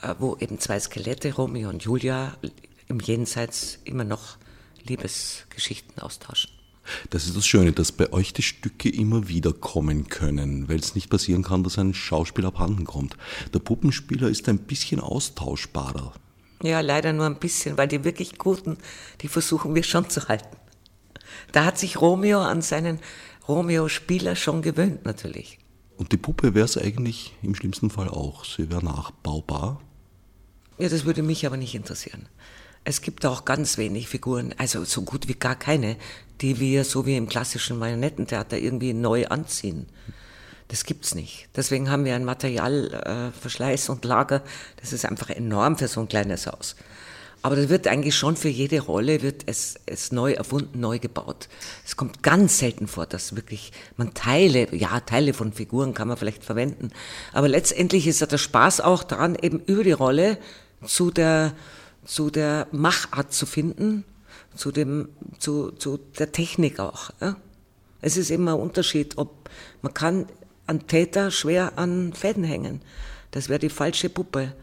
[0.00, 2.38] äh, wo eben zwei Skelette, Romeo und Julia,
[2.88, 4.38] im Jenseits immer noch
[4.82, 6.50] Liebesgeschichten austauschen.
[7.10, 10.94] Das ist das Schöne, dass bei euch die Stücke immer wieder kommen können, weil es
[10.94, 13.14] nicht passieren kann, dass ein Schauspiel abhanden kommt.
[13.52, 16.14] Der Puppenspieler ist ein bisschen austauschbarer.
[16.62, 18.78] Ja, leider nur ein bisschen, weil die wirklich guten,
[19.20, 20.56] die versuchen wir schon zu halten.
[21.52, 23.00] Da hat sich Romeo an seinen
[23.48, 25.58] Romeo-Spieler schon gewöhnt natürlich.
[25.96, 28.44] Und die Puppe wäre es eigentlich im schlimmsten Fall auch.
[28.44, 29.80] Sie wäre nachbaubar.
[30.78, 32.26] Ja, das würde mich aber nicht interessieren.
[32.84, 35.96] Es gibt auch ganz wenig Figuren, also so gut wie gar keine,
[36.40, 39.86] die wir so wie im klassischen Marionettentheater irgendwie neu anziehen.
[40.68, 41.48] Das gibt's nicht.
[41.54, 44.42] Deswegen haben wir ein Materialverschleiß äh, und Lager.
[44.80, 46.74] Das ist einfach enorm für so ein kleines Haus.
[47.44, 51.50] Aber da wird eigentlich schon für jede Rolle wird es, es neu erfunden, neu gebaut.
[51.84, 56.16] Es kommt ganz selten vor, dass wirklich man Teile, ja, Teile von Figuren kann man
[56.16, 56.88] vielleicht verwenden.
[57.34, 60.38] Aber letztendlich ist ja der Spaß auch daran, eben über die Rolle
[60.86, 61.52] zu der,
[62.06, 64.04] zu der Machart zu finden,
[64.56, 67.10] zu dem, zu, zu der Technik auch.
[67.20, 67.36] Ja?
[68.00, 69.50] Es ist immer ein Unterschied, ob
[69.82, 70.28] man kann
[70.66, 72.80] an Täter schwer an Fäden hängen.
[73.32, 74.54] Das wäre die falsche Puppe.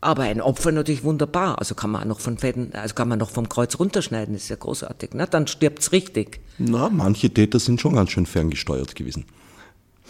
[0.00, 1.58] Aber ein Opfer natürlich wunderbar.
[1.58, 4.48] Also kann man noch von Fäden, also kann man noch vom Kreuz runterschneiden, das ist
[4.48, 5.14] ja großartig.
[5.14, 5.26] Ne?
[5.28, 6.40] Dann stirbt's richtig.
[6.58, 9.24] Na, manche Täter sind schon ganz schön ferngesteuert gewesen.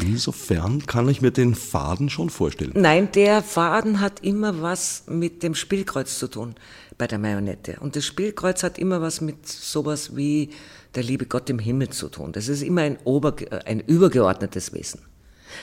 [0.00, 2.72] Insofern kann ich mir den Faden schon vorstellen.
[2.74, 6.54] Nein, der Faden hat immer was mit dem Spielkreuz zu tun
[6.98, 7.78] bei der Marionette.
[7.80, 10.50] Und das Spielkreuz hat immer was mit sowas wie
[10.94, 12.32] der liebe Gott im Himmel zu tun.
[12.32, 15.00] Das ist immer ein, Ober, ein übergeordnetes Wesen.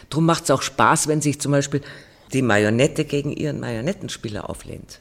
[0.10, 1.82] Drum macht's auch Spaß, wenn sich zum Beispiel
[2.34, 5.00] die Marionette gegen ihren Marionettenspieler auflehnt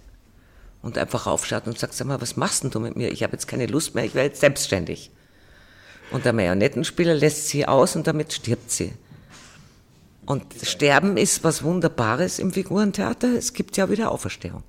[0.83, 3.11] und einfach aufschaut und sagt, sag mal, was machst denn du mit mir?
[3.11, 5.11] Ich habe jetzt keine Lust mehr, ich werde jetzt selbstständig.
[6.11, 8.93] Und der Marionettenspieler lässt sie aus und damit stirbt sie.
[10.27, 13.35] Und Sterben ist was Wunderbares im Figurentheater.
[13.37, 14.63] Es gibt ja wieder Auferstehung.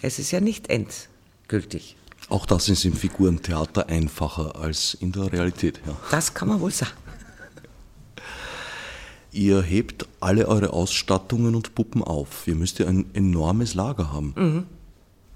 [0.00, 1.96] Es ist ja nicht endgültig.
[2.28, 5.80] Auch das ist im Figurentheater einfacher als in der Realität.
[5.86, 5.96] Ja.
[6.10, 6.92] Das kann man wohl sagen.
[9.34, 12.46] Ihr hebt alle eure Ausstattungen und Puppen auf.
[12.46, 14.32] Ihr müsst ja ein enormes Lager haben.
[14.36, 14.66] Mhm.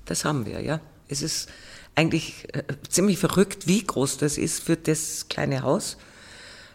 [0.04, 0.80] Das haben wir, ja.
[1.08, 1.48] Es ist
[1.96, 5.96] eigentlich äh, ziemlich verrückt, wie groß das ist für das kleine Haus.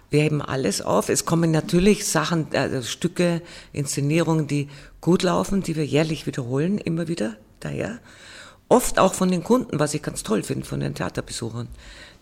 [0.09, 1.07] Wir heben alles auf.
[1.07, 4.67] Es kommen natürlich Sachen, äh, Stücke, Inszenierungen, die
[4.99, 7.37] gut laufen, die wir jährlich wiederholen, immer wieder.
[7.61, 7.99] daher.
[8.67, 11.69] Oft auch von den Kunden, was ich ganz toll finde, von den Theaterbesuchern.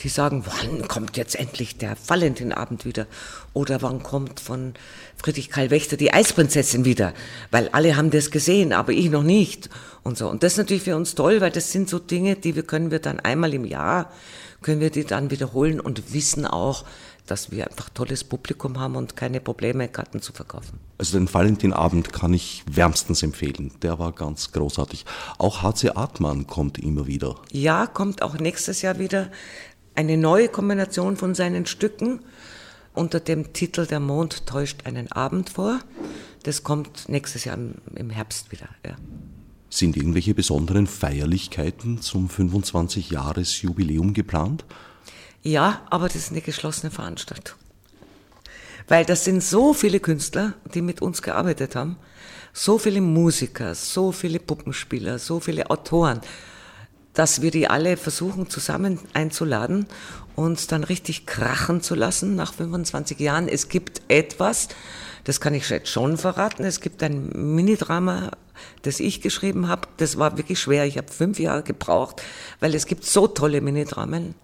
[0.04, 3.06] Die sagen, wann kommt jetzt endlich der Valentinabend wieder?
[3.54, 4.74] Oder wann kommt von
[5.18, 7.14] Friedrich Karl Wächter die Eisprinzessin wieder?
[7.52, 9.70] Weil alle haben das gesehen, aber ich noch nicht.
[10.04, 10.28] Und so.
[10.30, 12.90] Und das ist natürlich für uns toll, weil das sind so Dinge, die wir können
[12.90, 14.12] wir dann einmal im Jahr,
[14.62, 16.86] können wir die dann wiederholen und wissen auch,
[17.28, 20.80] dass wir einfach tolles Publikum haben und keine Probleme, Karten zu verkaufen.
[20.98, 23.72] Also den Valentinabend kann ich wärmstens empfehlen.
[23.82, 25.06] Der war ganz großartig.
[25.38, 27.36] Auch HC Artmann kommt immer wieder.
[27.52, 29.30] Ja, kommt auch nächstes Jahr wieder
[29.96, 32.22] eine neue Kombination von seinen Stücken
[32.94, 35.80] unter dem Titel Der Mond täuscht einen Abend vor.
[36.44, 37.58] Das kommt nächstes Jahr
[37.96, 38.68] im Herbst wieder.
[38.86, 38.96] Ja.
[39.70, 44.66] Sind irgendwelche besonderen Feierlichkeiten zum 25-Jahres-Jubiläum geplant?
[45.44, 47.56] Ja, aber das ist eine geschlossene Veranstaltung.
[48.88, 51.96] Weil das sind so viele Künstler, die mit uns gearbeitet haben,
[52.52, 56.20] so viele Musiker, so viele Puppenspieler, so viele Autoren,
[57.14, 59.86] dass wir die alle versuchen zusammen einzuladen,
[60.36, 63.48] uns dann richtig krachen zu lassen nach 25 Jahren.
[63.48, 64.70] Es gibt etwas,
[65.24, 68.32] das kann ich jetzt schon verraten, es gibt ein Minidrama,
[68.84, 69.88] das ich geschrieben habe.
[69.98, 72.22] Das war wirklich schwer, ich habe fünf Jahre gebraucht,
[72.60, 74.36] weil es gibt so tolle Minidramen.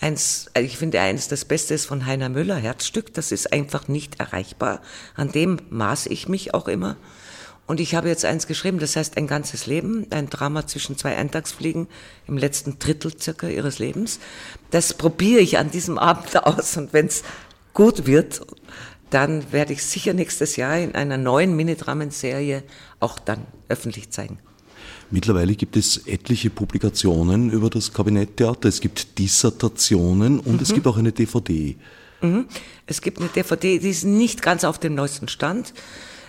[0.00, 3.14] Eins, also ich finde eins das Beste ist von Heiner Müller, Herzstück.
[3.14, 4.82] Das ist einfach nicht erreichbar.
[5.14, 6.96] An dem maß ich mich auch immer.
[7.66, 11.16] Und ich habe jetzt eins geschrieben, das heißt ein ganzes Leben, ein Drama zwischen zwei
[11.16, 11.86] Eintagsfliegen
[12.26, 14.18] im letzten Drittel circa ihres Lebens.
[14.70, 17.22] Das probiere ich an diesem Abend aus und wenn es
[17.72, 18.42] gut wird,
[19.10, 22.64] dann werde ich sicher nächstes Jahr in einer neuen Minidramenserie
[23.00, 24.38] auch dann öffentlich zeigen.
[25.10, 28.68] Mittlerweile gibt es etliche Publikationen über das Kabinetttheater.
[28.68, 30.60] Es gibt Dissertationen und mhm.
[30.60, 31.76] es gibt auch eine DVD.
[32.20, 32.46] Mhm.
[32.86, 35.72] Es gibt eine DVD, die ist nicht ganz auf dem neuesten Stand.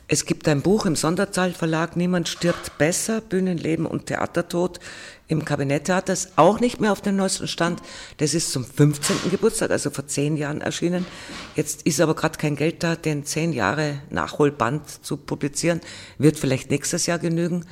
[0.08, 4.80] Es gibt ein Buch im Sonderzahlverlag, Niemand stirbt besser, Bühnenleben und Theatertod
[5.28, 7.82] im Kabinetttheater, ist auch nicht mehr auf dem neuesten Stand.
[8.18, 9.32] Das ist zum 15.
[9.32, 11.08] Geburtstag, also vor zehn Jahren erschienen.
[11.56, 15.82] Jetzt ist aber gerade kein Geld da, den zehn Jahre Nachholband zu publizieren.
[16.20, 17.66] Wird vielleicht nächstes Jahr genügen.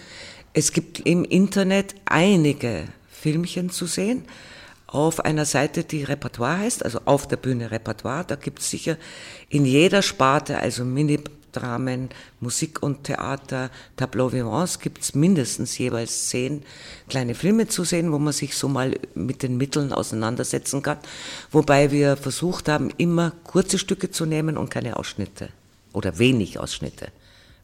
[0.54, 4.26] Es gibt im Internet einige Filmchen zu sehen
[4.88, 8.26] auf einer Seite, die Repertoire heißt, also auf der Bühne Repertoire.
[8.26, 8.98] Da gibt es sicher
[9.50, 10.84] in jeder Sparte, also
[11.54, 16.64] Minidramen, Musik und Theater, Tableau Vivants, gibt es mindestens jeweils zehn
[17.08, 20.98] kleine Filme zu sehen, wo man sich so mal mit den Mitteln auseinandersetzen kann.
[21.52, 25.50] Wobei wir versucht haben, immer kurze Stücke zu nehmen und keine Ausschnitte
[25.94, 27.08] oder wenig Ausschnitte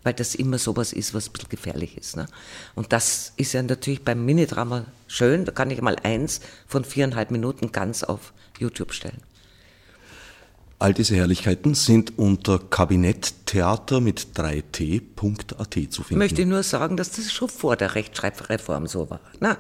[0.02, 2.16] weil das immer sowas ist, was ein bisschen gefährlich ist.
[2.16, 2.26] Ne?
[2.74, 7.32] Und das ist ja natürlich beim Minidrama schön, da kann ich mal eins von viereinhalb
[7.32, 9.22] Minuten ganz auf YouTube stellen.
[10.82, 16.14] All diese Herrlichkeiten sind unter Kabinetttheater mit 3t.at zu finden.
[16.14, 19.20] Ich möchte nur sagen, dass das schon vor der Rechtschreibreform so war.
[19.42, 19.58] Na,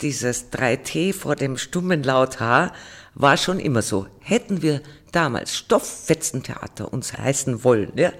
[0.00, 2.72] dieses 3t vor dem stummen Laut H
[3.14, 4.06] war schon immer so.
[4.20, 4.80] Hätten wir
[5.12, 8.12] damals Stofffetzentheater uns heißen wollen, ja,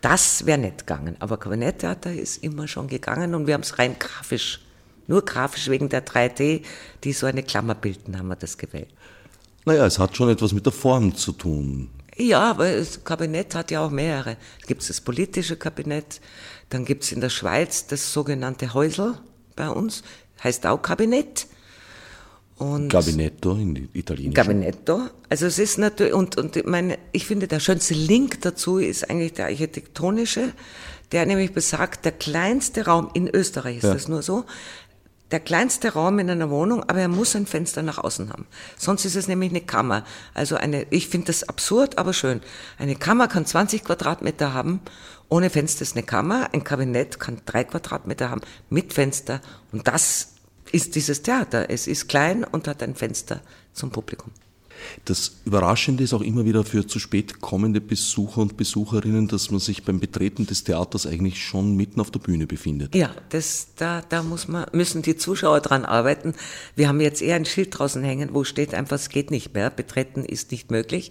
[0.00, 1.16] das wäre nicht gegangen.
[1.18, 4.60] Aber Kabinetttheater ist immer schon gegangen und wir haben es rein grafisch,
[5.08, 6.62] nur grafisch wegen der 3D,
[7.04, 8.88] die so eine Klammer bilden, haben wir das gewählt.
[9.64, 11.90] Naja, es hat schon etwas mit der Form zu tun.
[12.16, 14.36] Ja, aber das Kabinett hat ja auch mehrere.
[14.60, 16.20] Es gibt das politische Kabinett,
[16.68, 19.14] dann gibt es in der Schweiz das sogenannte Häusel
[19.56, 20.02] bei uns,
[20.42, 21.46] heißt auch Kabinett.
[22.56, 24.34] Und Gabinetto in Italienisch.
[24.34, 25.08] Gabinetto.
[25.30, 29.08] Also es ist natürlich, und, und ich meine, ich finde, der schönste Link dazu ist
[29.08, 30.52] eigentlich der architektonische,
[31.12, 33.94] der nämlich besagt, der kleinste Raum, in Österreich ist ja.
[33.94, 34.44] das nur so,
[35.30, 38.46] der kleinste Raum in einer Wohnung, aber er muss ein Fenster nach außen haben.
[38.76, 40.04] Sonst ist es nämlich eine Kammer.
[40.34, 42.40] Also eine, ich finde das absurd, aber schön.
[42.78, 44.80] Eine Kammer kann 20 Quadratmeter haben,
[45.28, 46.48] ohne Fenster ist eine Kammer.
[46.52, 49.40] Ein Kabinett kann drei Quadratmeter haben, mit Fenster.
[49.70, 50.34] Und das
[50.72, 51.70] ist dieses Theater.
[51.70, 53.40] Es ist klein und hat ein Fenster
[53.72, 54.32] zum Publikum.
[55.04, 59.60] Das Überraschende ist auch immer wieder für zu spät kommende Besucher und Besucherinnen, dass man
[59.60, 62.94] sich beim Betreten des Theaters eigentlich schon mitten auf der Bühne befindet.
[62.94, 66.34] Ja, das, da, da muss man, müssen die Zuschauer dran arbeiten.
[66.76, 69.70] Wir haben jetzt eher ein Schild draußen hängen, wo steht einfach, es geht nicht mehr,
[69.70, 71.10] betreten ist nicht möglich.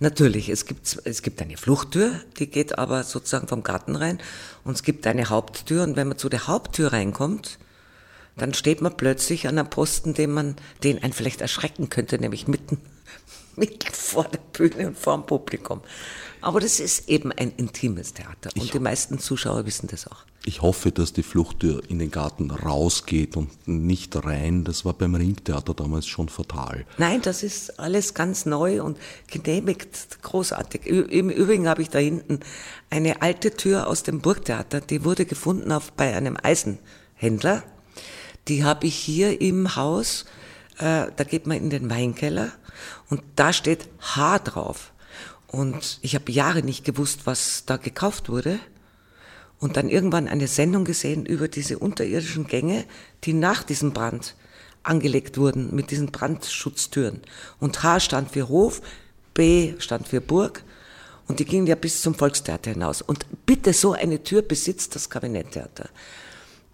[0.00, 4.18] Natürlich, es gibt, es gibt eine Fluchttür, die geht aber sozusagen vom Garten rein
[4.64, 7.58] und es gibt eine Haupttür und wenn man zu der Haupttür reinkommt,
[8.36, 12.46] dann steht man plötzlich an einem Posten, den man, den einen vielleicht erschrecken könnte, nämlich
[12.48, 12.78] mitten,
[13.56, 15.80] mitten vor der Bühne und vor dem Publikum.
[16.40, 20.24] Aber das ist eben ein intimes Theater und ich, die meisten Zuschauer wissen das auch.
[20.44, 24.62] Ich hoffe, dass die Fluchttür in den Garten rausgeht und nicht rein.
[24.62, 26.86] Das war beim Ringtheater damals schon fatal.
[26.98, 28.96] Nein, das ist alles ganz neu und
[29.28, 30.86] genehmigt, großartig.
[30.86, 32.40] Im Übrigen habe ich da hinten
[32.90, 37.64] eine alte Tür aus dem Burgtheater, die wurde gefunden auf, bei einem Eisenhändler
[38.46, 40.26] Die habe ich hier im Haus,
[40.78, 42.52] äh, da geht man in den Weinkeller
[43.08, 44.92] und da steht H drauf.
[45.46, 48.58] Und ich habe Jahre nicht gewusst, was da gekauft wurde.
[49.58, 52.84] Und dann irgendwann eine Sendung gesehen über diese unterirdischen Gänge,
[53.24, 54.34] die nach diesem Brand
[54.82, 57.22] angelegt wurden mit diesen Brandschutztüren.
[57.58, 58.82] Und H stand für Hof,
[59.34, 60.62] B stand für Burg
[61.26, 63.02] und die gingen ja bis zum Volkstheater hinaus.
[63.02, 65.88] Und bitte, so eine Tür besitzt das Kabinetttheater.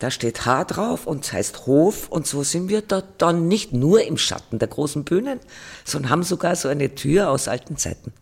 [0.02, 4.02] Da steht H drauf und heißt Hof und so sind wir da dann nicht nur
[4.02, 5.38] im Schatten der großen Bühnen,
[5.84, 8.12] sondern haben sogar so eine Tür aus alten Zeiten.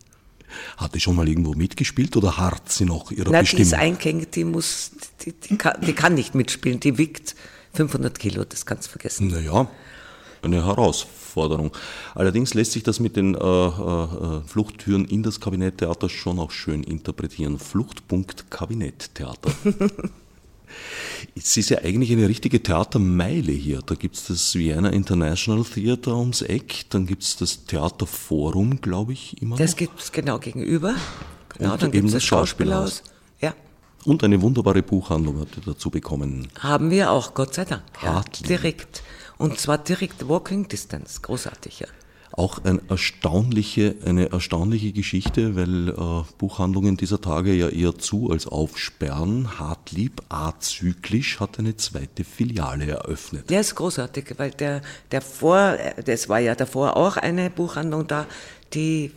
[0.77, 3.57] Hat die schon mal irgendwo mitgespielt oder hart sie noch ihrer Na, Bestimmung?
[3.57, 4.91] die ist eingängig, die muss,
[5.25, 7.35] die, die, kann, die kann nicht mitspielen, die wiegt
[7.73, 9.29] 500 Kilo, das kannst du vergessen.
[9.29, 9.67] Naja,
[10.43, 11.71] eine Herausforderung.
[12.13, 16.83] Allerdings lässt sich das mit den äh, äh, Fluchttüren in das Kabinetttheater schon auch schön
[16.83, 17.57] interpretieren.
[17.57, 19.51] Fluchtpunkt Kabinetttheater.
[21.35, 23.81] Es ist ja eigentlich eine richtige Theatermeile hier.
[23.85, 29.13] Da gibt es das Vienna International Theater ums Eck, dann gibt es das Theaterforum, glaube
[29.13, 29.77] ich, immer Das noch.
[29.77, 30.95] gibt es genau gegenüber.
[31.57, 32.97] Genau, Und dann eben gibt es das Schauspielhaus.
[32.97, 33.03] Schauspielhaus.
[33.41, 33.53] Ja,
[34.05, 36.47] Und eine wunderbare Buchhandlung hat ihr dazu bekommen.
[36.59, 37.83] haben wir auch, Gott sei Dank.
[38.03, 39.03] Ja, direkt.
[39.37, 41.19] Und zwar direkt Walking Distance.
[41.21, 41.87] Großartig, ja.
[42.33, 48.47] Auch ein erstaunliche, eine erstaunliche Geschichte, weil äh, Buchhandlungen dieser Tage ja eher zu als
[48.47, 49.59] aufsperren.
[49.59, 53.49] Hartlieb, azyklisch, hat eine zweite Filiale eröffnet.
[53.49, 58.27] Der ist großartig, weil der, der vor, das war ja davor auch eine Buchhandlung da,
[58.73, 59.11] die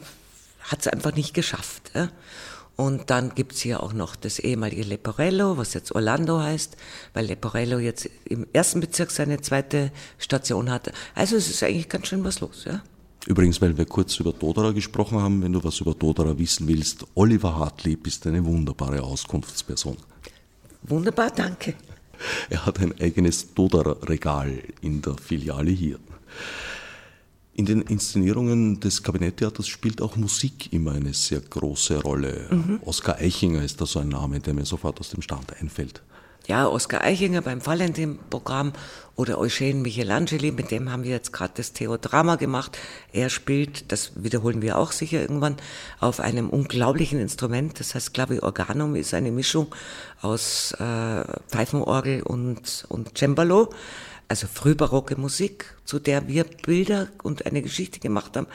[0.65, 1.93] hat es einfach nicht geschafft.
[1.95, 2.09] Ja?
[2.77, 6.77] Und dann gibt's hier auch noch das ehemalige Leporello, was jetzt Orlando heißt,
[7.13, 10.93] weil Leporello jetzt im ersten Bezirk seine zweite Station hatte.
[11.15, 12.65] Also es ist eigentlich ganz schön was los.
[12.67, 12.83] Ja?
[13.27, 17.07] Übrigens, weil wir kurz über Dodera gesprochen haben, wenn du was über Dodera wissen willst,
[17.15, 19.97] Oliver Hartlieb ist eine wunderbare Auskunftsperson.
[20.83, 21.75] Wunderbar, danke.
[22.51, 25.99] Er hat ein eigenes Dodera-Regal in der Filiale hier.
[27.55, 32.79] In den Inszenierungen des Kabinetttheaters spielt auch Musik immer eine sehr große Rolle.
[32.85, 36.03] Oskar Eichinger ist da so ein Name, der mir sofort aus dem Stand einfällt.
[36.47, 38.75] Ja, Oskar Eichinger beim Valentin-Programm
[39.17, 42.77] oder Eugen Michelangeli, mit dem haben wir jetzt gerade das Theodrama gemacht.
[43.15, 45.57] Er spielt, das wiederholen wir auch sicher irgendwann,
[46.01, 47.81] auf einem unglaublichen Instrument.
[47.81, 49.75] Das heißt, Clavi Organum ist eine Mischung
[50.21, 53.71] aus äh, Pfeifenorgel und, und Cembalo.
[54.29, 58.49] Also frühbarocke Musik, zu der wir Bilder und eine Geschichte gemacht haben.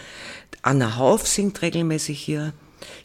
[0.62, 2.54] Anna Hauf singt regelmäßig hier.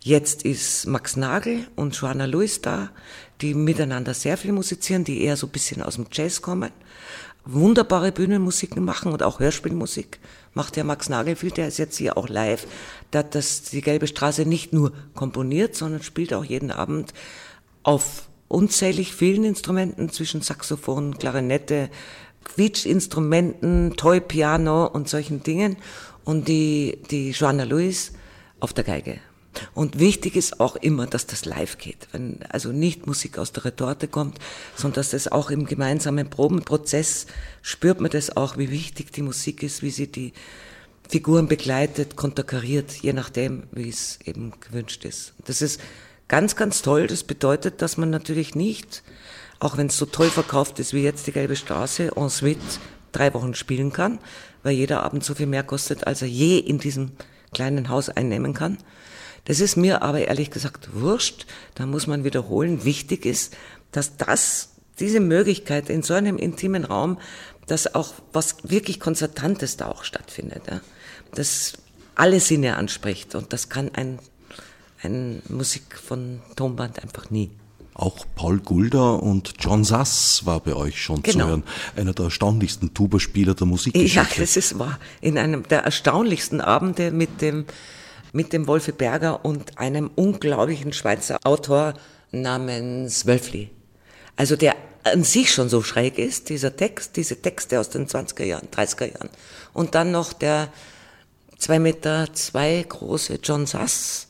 [0.01, 2.91] Jetzt ist Max Nagel und Joanna Lewis da,
[3.41, 6.71] die miteinander sehr viel musizieren, die eher so ein bisschen aus dem Jazz kommen.
[7.45, 10.19] Wunderbare Bühnenmusiken machen und auch Hörspielmusik
[10.55, 12.67] macht ja Max Nagel viel, der ist jetzt hier auch live.
[13.13, 17.13] Der hat das, die Gelbe Straße nicht nur komponiert, sondern spielt auch jeden Abend
[17.83, 21.91] auf unzählig vielen Instrumenten zwischen Saxophon, Klarinette,
[22.45, 25.77] Quietschinstrumenten, Toy Piano und solchen Dingen
[26.25, 28.13] und die, die Joanna Lewis
[28.61, 29.19] auf der Geige.
[29.75, 32.09] Und wichtig ist auch immer, dass das live geht.
[32.13, 34.39] Wenn also nicht Musik aus der Retorte kommt,
[34.77, 37.27] sondern dass das auch im gemeinsamen Probenprozess
[37.63, 40.33] spürt man das auch, wie wichtig die Musik ist, wie sie die
[41.09, 45.35] Figuren begleitet, konterkariert, je nachdem, wie es eben gewünscht ist.
[45.45, 45.81] Das ist
[46.29, 47.07] ganz, ganz toll.
[47.07, 49.03] Das bedeutet, dass man natürlich nicht,
[49.61, 52.59] auch wenn es so toll verkauft ist wie jetzt die Gelbe Straße, en suite
[53.13, 54.19] drei Wochen spielen kann,
[54.63, 57.13] weil jeder Abend so viel mehr kostet, als er je in diesem
[57.53, 58.79] kleinen Haus einnehmen kann.
[59.45, 61.47] Das ist mir aber ehrlich gesagt wurscht.
[61.75, 62.85] Da muss man wiederholen.
[62.85, 63.55] Wichtig ist,
[63.93, 67.19] dass das, diese Möglichkeit in so einem intimen Raum,
[67.67, 70.63] dass auch was wirklich Konzertantes da auch stattfindet.
[70.71, 70.81] Ja?
[71.35, 71.75] Das
[72.15, 73.35] alle Sinne anspricht.
[73.35, 74.19] Und das kann ein,
[75.03, 77.51] ein Musik von Tonband einfach nie.
[77.97, 81.47] Auch Paul Gulda und John Sass war bei euch schon zu Genau.
[81.47, 81.63] hören.
[81.97, 84.41] Einer der erstaunlichsten Tuberspieler der Ja, Musikgeschichte.
[84.41, 84.99] das ist wahr.
[85.21, 87.67] In einem der erstaunlichsten Abende mit dem,
[88.35, 91.95] mit dem Wolfi Berger und einem unglaublichen Schweizer Autor
[92.33, 93.71] namens Wölfli.
[94.37, 98.45] Also der an sich schon so schräg ist, dieser Text, diese Texte aus den 20er
[98.45, 99.31] Jahren, 30er Jahren.
[99.73, 100.73] Und dann noch der
[101.59, 104.27] zwei Meter zwei große John Sass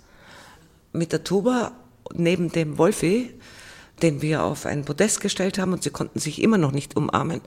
[0.92, 1.72] mit der Tuba
[2.12, 3.32] neben dem Wolfi,
[4.02, 7.40] den wir auf ein Podest gestellt haben und sie konnten sich immer noch nicht umarmen.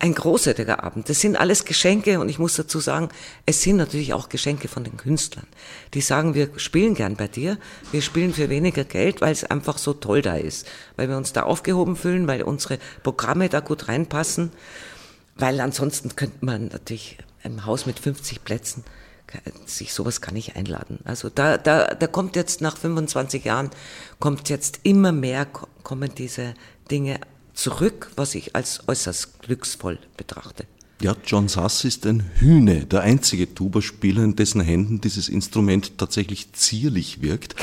[0.00, 1.08] Ein großartiger Abend.
[1.08, 3.08] Das sind alles Geschenke und ich muss dazu sagen,
[3.46, 5.46] es sind natürlich auch Geschenke von den Künstlern.
[5.92, 7.58] Die sagen, wir spielen gern bei dir,
[7.90, 11.32] wir spielen für weniger Geld, weil es einfach so toll da ist, weil wir uns
[11.32, 14.52] da aufgehoben fühlen, weil unsere Programme da gut reinpassen,
[15.34, 18.84] weil ansonsten könnte man natürlich im Haus mit 50 Plätzen
[19.66, 21.00] sich sowas kann ich einladen.
[21.04, 23.68] Also da, da, da kommt jetzt nach 25 Jahren,
[24.20, 26.54] kommt jetzt immer mehr, ko- kommen diese
[26.90, 27.20] Dinge
[27.58, 30.64] zurück, was ich als äußerst glücksvoll betrachte.
[31.00, 36.52] Ja, John Sass ist ein Hühne, der einzige Tuba-Spieler, in dessen Händen dieses Instrument tatsächlich
[36.52, 37.54] zierlich wirkt.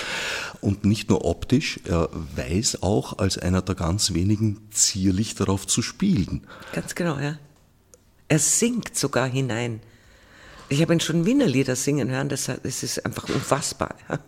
[0.61, 5.81] Und nicht nur optisch, er weiß auch als einer der ganz wenigen zierlich darauf zu
[5.81, 6.47] spielen.
[6.73, 7.37] Ganz genau, ja.
[8.27, 9.81] Er singt sogar hinein.
[10.69, 13.95] Ich habe ihn schon Wiener Lieder singen hören, das, das ist einfach unfassbar.
[14.09, 14.19] Ja.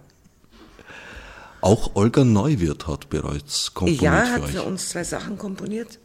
[1.68, 4.02] Auch Olga Neuwirth hat bereits komponiert.
[4.02, 6.00] Ja, hat für, uns zwei Sachen komponiert.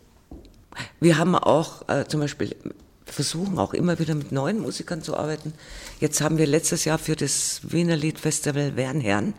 [0.98, 2.56] Wir haben auch äh, zum Beispiel
[3.06, 5.54] versuchen auch immer wieder mit neuen Musikern zu arbeiten.
[6.00, 9.34] Jetzt haben wir letztes Jahr für das Wiener Liedfestival Wernherrn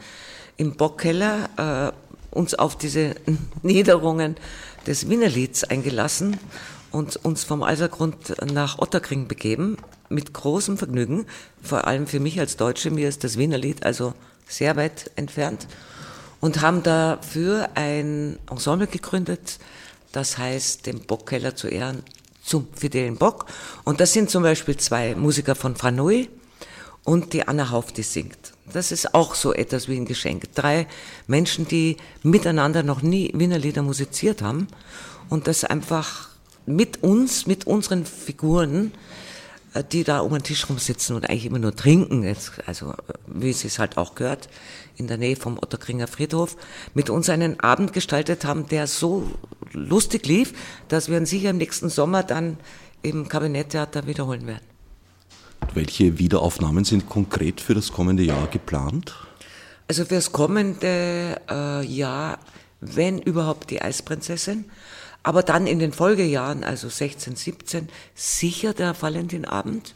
[0.56, 3.16] im Bockkeller äh, uns auf diese
[3.62, 4.38] Niederungen
[4.88, 6.38] des Wiener Lieds eingelassen
[6.92, 9.76] und uns vom Alsergrund nach Otterkring begeben,
[10.08, 11.26] mit großem Vergnügen,
[11.62, 14.14] vor allem für mich als Deutsche, mir ist das Wiener Lied also
[14.48, 15.68] sehr weit entfernt
[16.44, 19.60] und haben dafür ein Ensemble gegründet,
[20.12, 22.04] das heißt, dem Bockkeller zu Ehren
[22.44, 23.46] zum Fidelen Bock.
[23.86, 26.28] Und das sind zum Beispiel zwei Musiker von Franui
[27.06, 28.52] und die Anna Hauf, die singt.
[28.74, 30.54] Das ist auch so etwas wie ein Geschenk.
[30.54, 30.86] Drei
[31.28, 34.68] Menschen, die miteinander noch nie Wiener Lieder musiziert haben
[35.30, 36.28] und das einfach
[36.66, 38.92] mit uns, mit unseren Figuren,
[39.82, 42.94] die da um den Tisch rumsitzen und eigentlich immer nur trinken, also
[43.28, 44.50] wie es sich halt auch gehört,
[44.96, 46.56] in der Nähe vom Otterkringer Friedhof,
[46.94, 49.32] mit uns einen Abend gestaltet haben, der so
[49.72, 50.54] lustig lief,
[50.88, 52.58] dass wir ihn sicher im nächsten Sommer dann
[53.02, 54.66] im Kabinetttheater wiederholen werden.
[55.74, 59.16] Welche Wiederaufnahmen sind konkret für das kommende Jahr geplant?
[59.88, 62.40] Also für das kommende äh, Jahr,
[62.80, 64.66] wenn überhaupt die Eisprinzessin,
[65.24, 69.96] aber dann in den Folgejahren, also 16, 17, sicher der Valentinabend.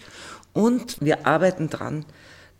[0.53, 2.05] Und wir arbeiten dran,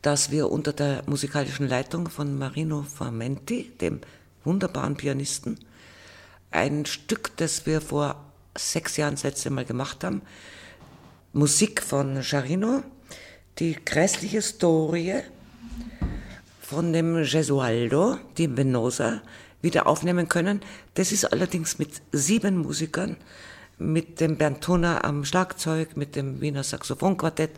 [0.02, 4.02] dass wir unter der musikalischen Leitung von Marino Famenti, dem
[4.44, 5.60] wunderbaren Pianisten,
[6.52, 8.24] ein Stück, das wir vor
[8.56, 10.22] sechs Jahren das letzte Mal gemacht haben,
[11.34, 12.84] Musik von Charino,
[13.60, 15.22] die grässliche Storie
[16.62, 19.22] von dem Gesualdo, die Venosa,
[19.62, 20.62] wieder aufnehmen können.
[20.94, 23.18] Das ist allerdings mit sieben Musikern,
[23.78, 27.52] mit dem Bernd Turner am Schlagzeug, mit dem Wiener Saxophonquartett,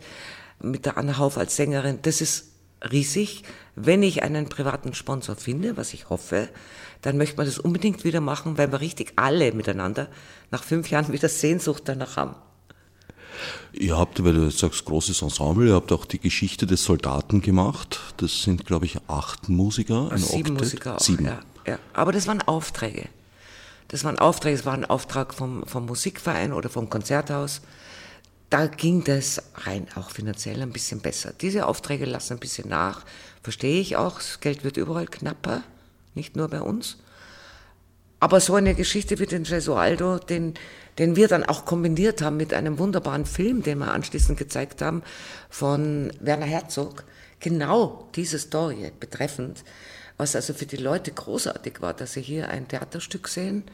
[0.62, 1.98] mit der Anna Hauf als Sängerin.
[2.02, 2.50] Das ist
[2.90, 3.44] riesig.
[3.76, 6.48] Wenn ich einen privaten Sponsor finde, was ich hoffe,
[7.02, 10.08] dann möchte man das unbedingt wieder machen, weil wir richtig alle miteinander
[10.50, 12.34] nach fünf Jahren wieder Sehnsucht danach haben.
[13.72, 18.00] Ihr habt, weil du sagst, großes Ensemble, ihr habt auch die Geschichte des Soldaten gemacht.
[18.18, 20.10] Das sind, glaube ich, acht Musiker.
[20.10, 20.58] Ein Sieben Oktet.
[20.58, 21.24] Musiker auch, Sieben.
[21.24, 21.78] Ja, ja.
[21.92, 23.08] Aber das waren Aufträge.
[23.88, 27.60] Das waren Aufträge, es war ein Auftrag vom, vom Musikverein oder vom Konzerthaus.
[28.48, 31.32] Da ging das rein auch finanziell ein bisschen besser.
[31.40, 33.04] Diese Aufträge lassen ein bisschen nach.
[33.42, 34.16] Verstehe ich auch.
[34.16, 35.62] Das Geld wird überall knapper,
[36.14, 36.98] nicht nur bei uns.
[38.20, 40.54] Aber so eine Geschichte wie den Gesualdo, den,
[40.98, 45.02] den wir dann auch kombiniert haben mit einem wunderbaren Film, den wir anschließend gezeigt haben,
[45.48, 47.04] von Werner Herzog,
[47.40, 49.64] genau diese Story betreffend,
[50.20, 53.64] was also für die Leute großartig war, dass sie hier ein Theaterstück sehen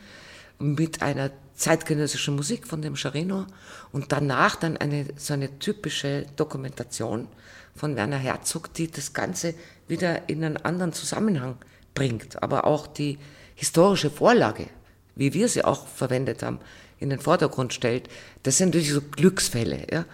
[0.61, 3.47] mit einer zeitgenössischen Musik von dem Charino
[3.91, 7.27] und danach dann eine so eine typische Dokumentation
[7.75, 9.55] von Werner Herzog, die das Ganze
[9.89, 11.57] wieder in einen anderen Zusammenhang
[11.95, 13.19] bringt, aber auch die
[13.57, 14.69] historische Vorlage,
[15.17, 16.61] wie wir sie auch verwendet haben,
[17.01, 18.09] in den Vordergrund stellt,
[18.45, 19.87] das sind natürlich so Glücksfälle.
[19.91, 20.05] Ja?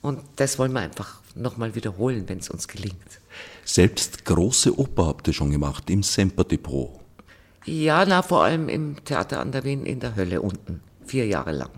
[0.00, 3.21] Und das wollen wir einfach nochmal wiederholen, wenn es uns gelingt.
[3.64, 7.00] Selbst große Oper habt ihr schon gemacht, im Semper-Depot.
[7.64, 11.52] Ja, na, vor allem im Theater an der Wien in der Hölle unten, vier Jahre
[11.52, 11.70] lang.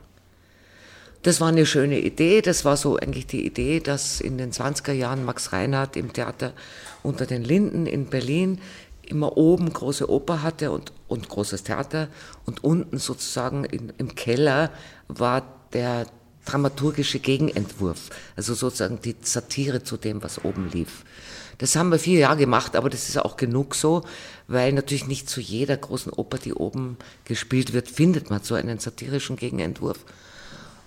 [1.25, 2.43] Das war eine schöne Idee.
[2.43, 6.53] Das war so eigentlich die Idee, dass in den 20er Jahren Max Reinhardt im Theater
[7.03, 8.61] unter den Linden in Berlin
[9.07, 12.09] immer oben große Oper hatte und, und großes Theater
[12.45, 14.71] und unten sozusagen in, im Keller
[15.09, 16.07] war der
[16.45, 21.05] dramaturgische Gegenentwurf, also sozusagen die Satire zu dem, was oben lief.
[21.65, 24.05] Das haben wir vier Jahre gemacht, aber das ist auch genug so,
[24.49, 28.81] weil natürlich nicht zu jeder großen Oper, die oben gespielt wird, findet man so einen
[28.81, 30.05] satirischen Gegenentwurf.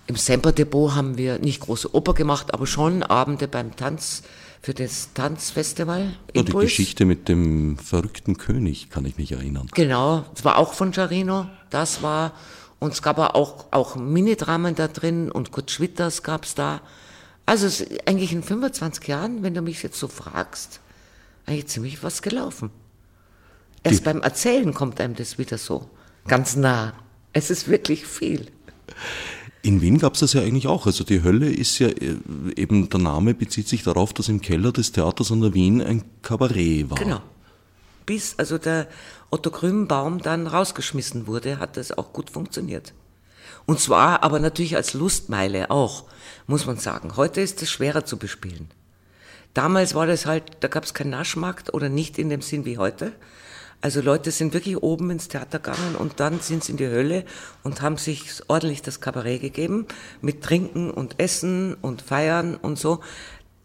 [0.06, 4.22] Im Semper Depot haben wir nicht große Oper gemacht, aber schon Abende beim Tanz
[4.62, 6.12] für das Tanzfestival.
[6.32, 9.66] Ja, die Geschichte mit dem verrückten König, kann ich mich erinnern.
[9.74, 11.48] Genau, das war auch von Jarino.
[11.70, 12.34] Das war,
[12.78, 16.80] und es gab auch, auch Minidramen da drin und Kurt Schwitters gab es da.
[17.48, 20.80] Also es ist eigentlich in 25 Jahren, wenn du mich jetzt so fragst,
[21.46, 22.68] eigentlich ziemlich was gelaufen.
[23.82, 25.88] Erst die beim Erzählen kommt einem das wieder so
[26.26, 26.92] ganz nah.
[27.32, 28.48] Es ist wirklich viel.
[29.62, 30.84] In Wien gab es das ja eigentlich auch.
[30.84, 32.16] Also die Hölle ist ja äh,
[32.54, 36.04] eben, der Name bezieht sich darauf, dass im Keller des Theaters an der Wien ein
[36.20, 36.98] Kabarett war.
[36.98, 37.22] Genau.
[38.04, 38.88] Bis also der
[39.30, 42.92] Otto Grünbaum dann rausgeschmissen wurde, hat das auch gut funktioniert.
[43.68, 46.04] Und zwar aber natürlich als Lustmeile auch,
[46.46, 47.16] muss man sagen.
[47.16, 48.70] Heute ist es schwerer zu bespielen.
[49.52, 52.78] Damals war das halt, da gab es keinen Naschmarkt oder nicht in dem Sinn wie
[52.78, 53.12] heute.
[53.82, 57.26] Also Leute sind wirklich oben ins Theater gegangen und dann sind sie in die Hölle
[57.62, 59.86] und haben sich ordentlich das Kabarett gegeben
[60.22, 63.00] mit Trinken und Essen und Feiern und so.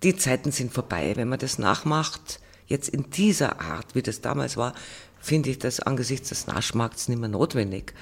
[0.04, 1.14] Die Zeiten sind vorbei.
[1.16, 4.74] Wenn man das nachmacht, jetzt in dieser Art, wie das damals war,
[5.22, 7.93] finde ich das angesichts des Naschmarkts nicht mehr notwendig.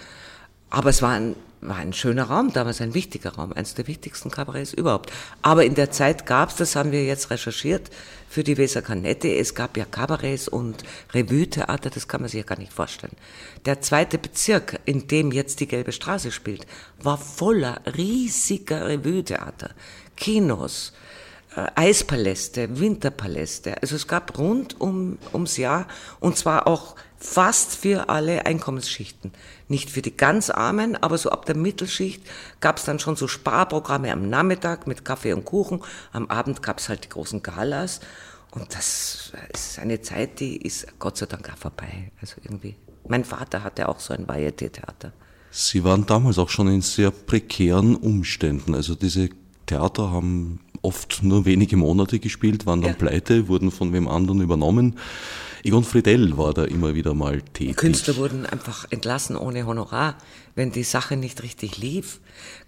[0.71, 4.31] Aber es war ein, war ein schöner Raum, damals ein wichtiger Raum, eines der wichtigsten
[4.31, 5.11] Kabarets überhaupt.
[5.41, 7.91] Aber in der Zeit gab es, das haben wir jetzt recherchiert
[8.29, 12.45] für die Weser Kanette, es gab ja Kabarets und Revue-Theater, das kann man sich ja
[12.45, 13.15] gar nicht vorstellen.
[13.65, 16.65] Der zweite Bezirk, in dem jetzt die Gelbe Straße spielt,
[17.03, 19.71] war voller riesiger Revue-Theater,
[20.15, 20.93] Kinos,
[21.57, 23.81] äh, Eispaläste, Winterpaläste.
[23.81, 25.87] Also es gab rund um, ums Jahr
[26.21, 29.31] und zwar auch fast für alle Einkommensschichten.
[29.67, 32.23] Nicht für die ganz Armen, aber so ab der Mittelschicht
[32.59, 35.81] gab es dann schon so Sparprogramme am Nachmittag mit Kaffee und Kuchen.
[36.11, 38.01] Am Abend gab es halt die großen Galas.
[38.51, 42.11] Und das ist eine Zeit, die ist Gott sei Dank auch vorbei.
[42.19, 42.75] Also irgendwie.
[43.07, 45.13] Mein Vater hatte auch so ein Varieté-Theater.
[45.51, 48.73] Sie waren damals auch schon in sehr prekären Umständen.
[48.73, 49.29] Also diese
[49.65, 52.97] Theater haben oft nur wenige Monate gespielt, waren dann ja.
[52.97, 54.97] pleite, wurden von wem anderen übernommen.
[55.63, 57.77] Egon Friedel war da immer wieder mal tätig.
[57.77, 60.17] Künstler wurden einfach entlassen ohne Honorar,
[60.55, 62.19] wenn die Sache nicht richtig lief.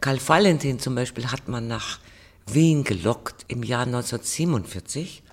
[0.01, 1.99] Karl Valentin zum Beispiel hat man nach
[2.45, 5.23] Wien gelockt im Jahr 1947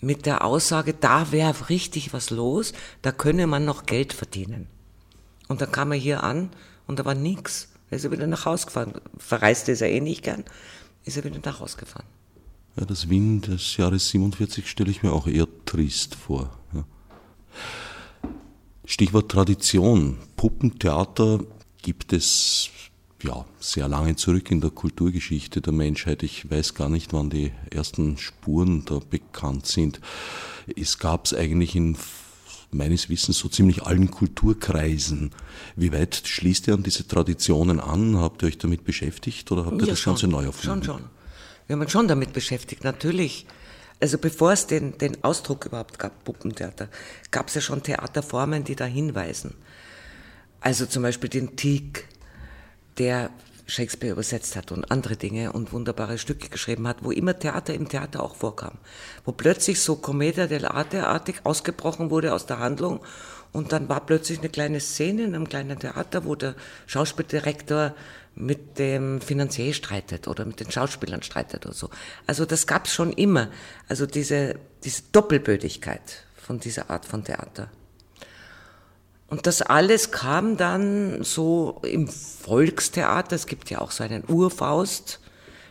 [0.00, 4.66] mit der Aussage, da wäre richtig was los, da könne man noch Geld verdienen.
[5.48, 6.50] Und dann kam er hier an
[6.86, 7.68] und da war nichts.
[7.90, 8.94] Er ist er wieder nach Hause gefahren.
[9.18, 10.44] Verreist ist er eh nicht gern
[11.04, 12.06] ist er wieder nach Hause gefahren.
[12.76, 16.50] Ja, das Wien des Jahres 47 stelle ich mir auch eher trist vor.
[16.74, 16.84] Ja.
[18.84, 20.18] Stichwort Tradition.
[20.36, 21.40] Puppentheater
[21.80, 22.68] gibt es
[23.22, 26.22] ja, sehr lange zurück in der Kulturgeschichte der Menschheit.
[26.24, 30.00] Ich weiß gar nicht, wann die ersten Spuren da bekannt sind.
[30.76, 31.96] Es gab es eigentlich in
[32.70, 35.30] meines Wissens so ziemlich allen Kulturkreisen.
[35.76, 38.18] Wie weit schließt ihr an diese Traditionen an?
[38.18, 40.84] Habt ihr euch damit beschäftigt oder habt ihr ja, das schon, Ganze neu erfunden?
[40.84, 41.10] Schon, schon.
[41.66, 43.46] Wir haben uns schon damit beschäftigt, natürlich.
[44.02, 46.88] Also bevor es den, den Ausdruck überhaupt gab, Puppentheater,
[47.30, 49.54] gab es ja schon Theaterformen, die da hinweisen.
[50.60, 52.08] Also zum Beispiel den Teak,
[52.98, 53.30] der
[53.68, 57.88] Shakespeare übersetzt hat und andere Dinge und wunderbare Stücke geschrieben hat, wo immer Theater im
[57.88, 58.76] Theater auch vorkam.
[59.24, 62.98] Wo plötzlich so Commedia dell'arte-artig ausgebrochen wurde aus der Handlung
[63.52, 67.94] und dann war plötzlich eine kleine Szene in einem kleinen Theater, wo der Schauspieldirektor
[68.34, 71.90] mit dem Finanzier streitet oder mit den Schauspielern streitet oder so.
[72.26, 73.48] Also das gab es schon immer.
[73.88, 77.70] Also diese, diese Doppelbödigkeit von dieser Art von Theater.
[79.28, 83.34] Und das alles kam dann so im Volkstheater.
[83.34, 85.20] Es gibt ja auch so einen Urfaust,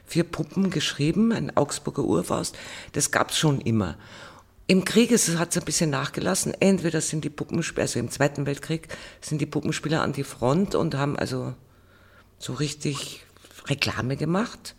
[0.06, 2.58] vier Puppen geschrieben, ein Augsburger Urfaust.
[2.94, 3.98] Das gab's schon immer.
[4.66, 6.54] Im Krieg hat es ein bisschen nachgelassen.
[6.60, 8.88] Entweder sind die Puppenspieler, also im Zweiten Weltkrieg,
[9.20, 11.54] sind die Puppenspieler an die Front und haben also
[12.42, 13.24] so richtig
[13.68, 14.76] Reklame gemacht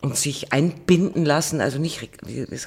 [0.00, 2.08] und sich einbinden lassen, also nicht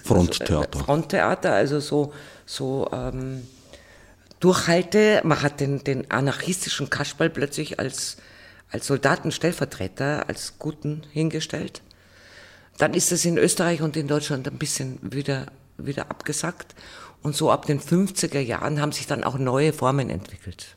[0.04, 0.80] Fronttheater.
[0.80, 2.14] Fronttheater, also so
[2.46, 3.48] so ähm,
[4.40, 5.22] durchhalte.
[5.24, 8.18] Man hat den, den anarchistischen Kasperl plötzlich als,
[8.70, 11.82] als Soldatenstellvertreter, als Guten hingestellt.
[12.78, 15.48] Dann ist es in Österreich und in Deutschland ein bisschen wieder,
[15.78, 16.76] wieder abgesackt.
[17.22, 20.76] Und so ab den 50er Jahren haben sich dann auch neue Formen entwickelt.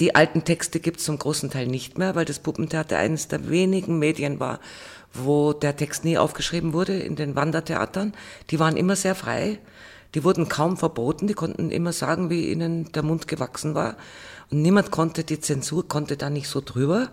[0.00, 3.48] Die alten Texte gibt es zum großen Teil nicht mehr, weil das Puppentheater eines der
[3.48, 4.60] wenigen Medien war,
[5.12, 8.14] wo der Text nie aufgeschrieben wurde in den Wandertheatern.
[8.50, 9.58] Die waren immer sehr frei.
[10.14, 13.96] Die wurden kaum verboten, die konnten immer sagen, wie ihnen der Mund gewachsen war.
[14.50, 17.10] Und niemand konnte, die Zensur konnte da nicht so drüber.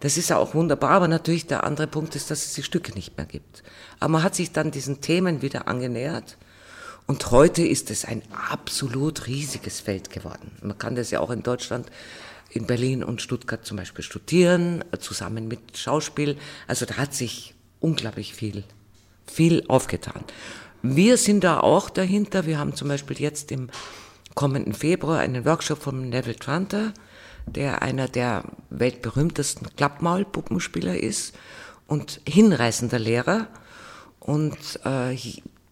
[0.00, 2.92] Das ist ja auch wunderbar, aber natürlich der andere Punkt ist, dass es die Stücke
[2.92, 3.62] nicht mehr gibt.
[4.00, 6.36] Aber man hat sich dann diesen Themen wieder angenähert.
[7.06, 10.52] Und heute ist es ein absolut riesiges Feld geworden.
[10.62, 11.90] Man kann das ja auch in Deutschland,
[12.50, 16.38] in Berlin und Stuttgart zum Beispiel studieren, zusammen mit Schauspiel.
[16.66, 18.64] Also da hat sich unglaublich viel,
[19.26, 20.24] viel aufgetan.
[20.80, 22.46] Wir sind da auch dahinter.
[22.46, 23.68] Wir haben zum Beispiel jetzt im
[24.34, 26.94] kommenden Februar einen Workshop von Neville Tranter,
[27.46, 31.34] der einer der weltberühmtesten Klappmaulpuppenspieler ist
[31.86, 33.48] und hinreißender Lehrer.
[34.20, 35.16] Und äh,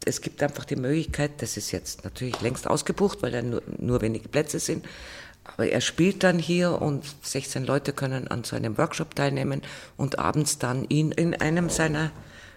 [0.06, 4.00] es gibt einfach die Möglichkeit, das ist jetzt natürlich längst ausgebucht, weil da nur, nur
[4.00, 4.86] wenige Plätze sind,
[5.44, 9.62] aber er spielt dann hier und 16 Leute können an so einem Workshop teilnehmen
[9.96, 12.12] und abends dann ihn in einem seiner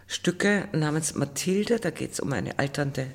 [0.08, 3.08] Stücke namens Mathilde, da geht es um eine alternde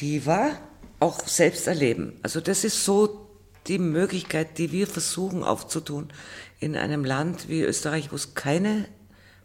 [0.00, 0.52] Diva,
[1.00, 2.18] auch selbst erleben.
[2.22, 3.28] Also das ist so
[3.66, 6.12] die Möglichkeit, die wir versuchen aufzutun
[6.60, 8.86] in einem Land wie Österreich, wo es keine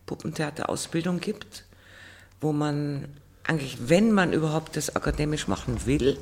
[0.05, 1.66] Puppentheaterausbildung gibt,
[2.39, 3.07] wo man
[3.49, 6.17] eigentlich, wenn man überhaupt das akademisch machen will,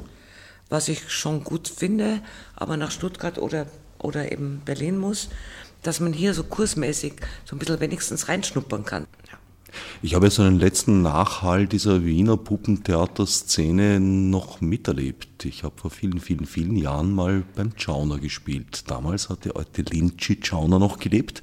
[0.69, 2.21] was ich schon gut finde,
[2.55, 3.67] aber nach Stuttgart oder,
[3.99, 5.29] oder eben Berlin muss,
[5.83, 7.13] dass man hier so kursmäßig
[7.45, 9.07] so ein bisschen wenigstens reinschnuppern kann.
[10.01, 15.43] Ich habe jetzt einen letzten Nachhall dieser Wiener Puppentheaterszene noch miterlebt.
[15.45, 18.89] Ich habe vor vielen, vielen, vielen Jahren mal beim Chauner gespielt.
[18.89, 21.41] Damals hat der alte Linci Chauner noch gelebt.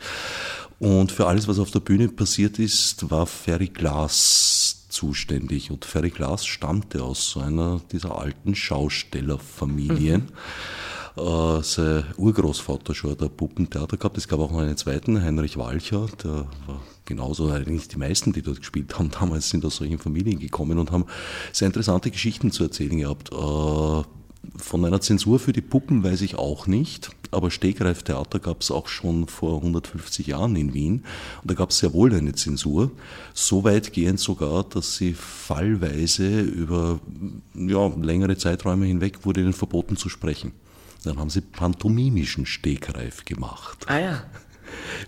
[0.78, 5.70] Und für alles, was auf der Bühne passiert ist, war Ferry Glass zuständig.
[5.70, 10.22] Und Ferry Glass stammte aus so einer dieser alten Schaustellerfamilien.
[10.22, 10.32] Mhm
[11.16, 14.18] äh, sein Urgroßvater schon der Puppentheater gehabt.
[14.18, 18.42] Es gab auch noch einen zweiten, Heinrich Walcher, der war genauso eigentlich die meisten, die
[18.42, 21.06] dort gespielt haben, damals sind aus solchen Familien gekommen und haben
[21.52, 23.32] sehr interessante Geschichten zu erzählen gehabt.
[23.32, 24.23] Äh,
[24.56, 28.88] von einer Zensur für die Puppen weiß ich auch nicht, aber Stegreiftheater gab es auch
[28.88, 31.04] schon vor 150 Jahren in Wien
[31.42, 32.90] und da gab es sehr wohl eine Zensur,
[33.32, 37.00] so weitgehend sogar, dass sie fallweise über
[37.54, 40.52] ja, längere Zeiträume hinweg wurde ihnen verboten zu sprechen.
[41.04, 43.84] Dann haben sie pantomimischen Stegreif gemacht.
[43.88, 44.24] Ah ja.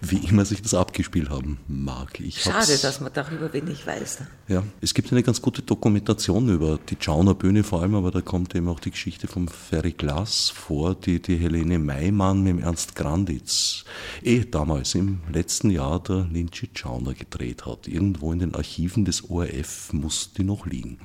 [0.00, 2.20] Wie immer sich das abgespielt haben mag.
[2.20, 4.20] Ich Schade, dass man darüber wenig weiß.
[4.20, 4.26] Ne?
[4.48, 8.20] Ja, es gibt eine ganz gute Dokumentation über die Tschauner Bühne vor allem, aber da
[8.20, 12.58] kommt eben auch die Geschichte vom Ferry Glass vor, die die Helene Maimann mit dem
[12.62, 13.84] Ernst Granditz
[14.22, 17.88] eh damals im letzten Jahr der Linci Tschauner gedreht hat.
[17.88, 20.98] Irgendwo in den Archiven des ORF muss die noch liegen.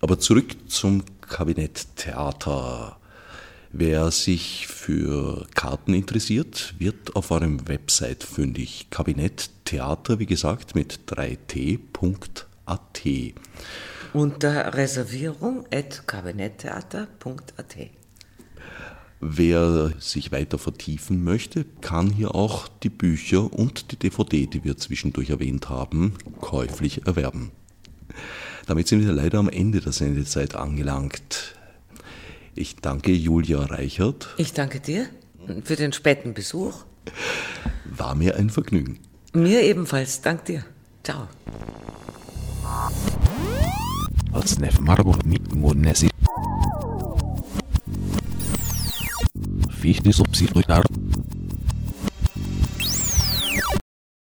[0.00, 2.98] Aber zurück zum Kabinetttheater.
[3.74, 8.88] Wer sich für Karten interessiert, wird auf eurem Website fündig.
[8.90, 13.02] Kabinett Theater, wie gesagt, mit 3t.at.
[14.12, 17.76] Unter Reservierung at kabinetttheater.at.
[19.20, 24.76] Wer sich weiter vertiefen möchte, kann hier auch die Bücher und die DVD, die wir
[24.76, 26.12] zwischendurch erwähnt haben,
[26.42, 27.52] käuflich erwerben.
[28.66, 31.54] Damit sind wir leider am Ende der Sendezeit angelangt.
[32.54, 34.34] Ich danke Julia Reichert.
[34.36, 35.06] Ich danke dir
[35.64, 36.84] für den späten Besuch.
[37.84, 38.98] War mir ein Vergnügen.
[39.32, 40.20] Mir ebenfalls.
[40.20, 40.64] Dank dir.
[41.02, 41.28] Ciao.
[44.32, 46.10] Als Marburg mit Monesi.
[49.80, 50.84] Fichte subsidiar.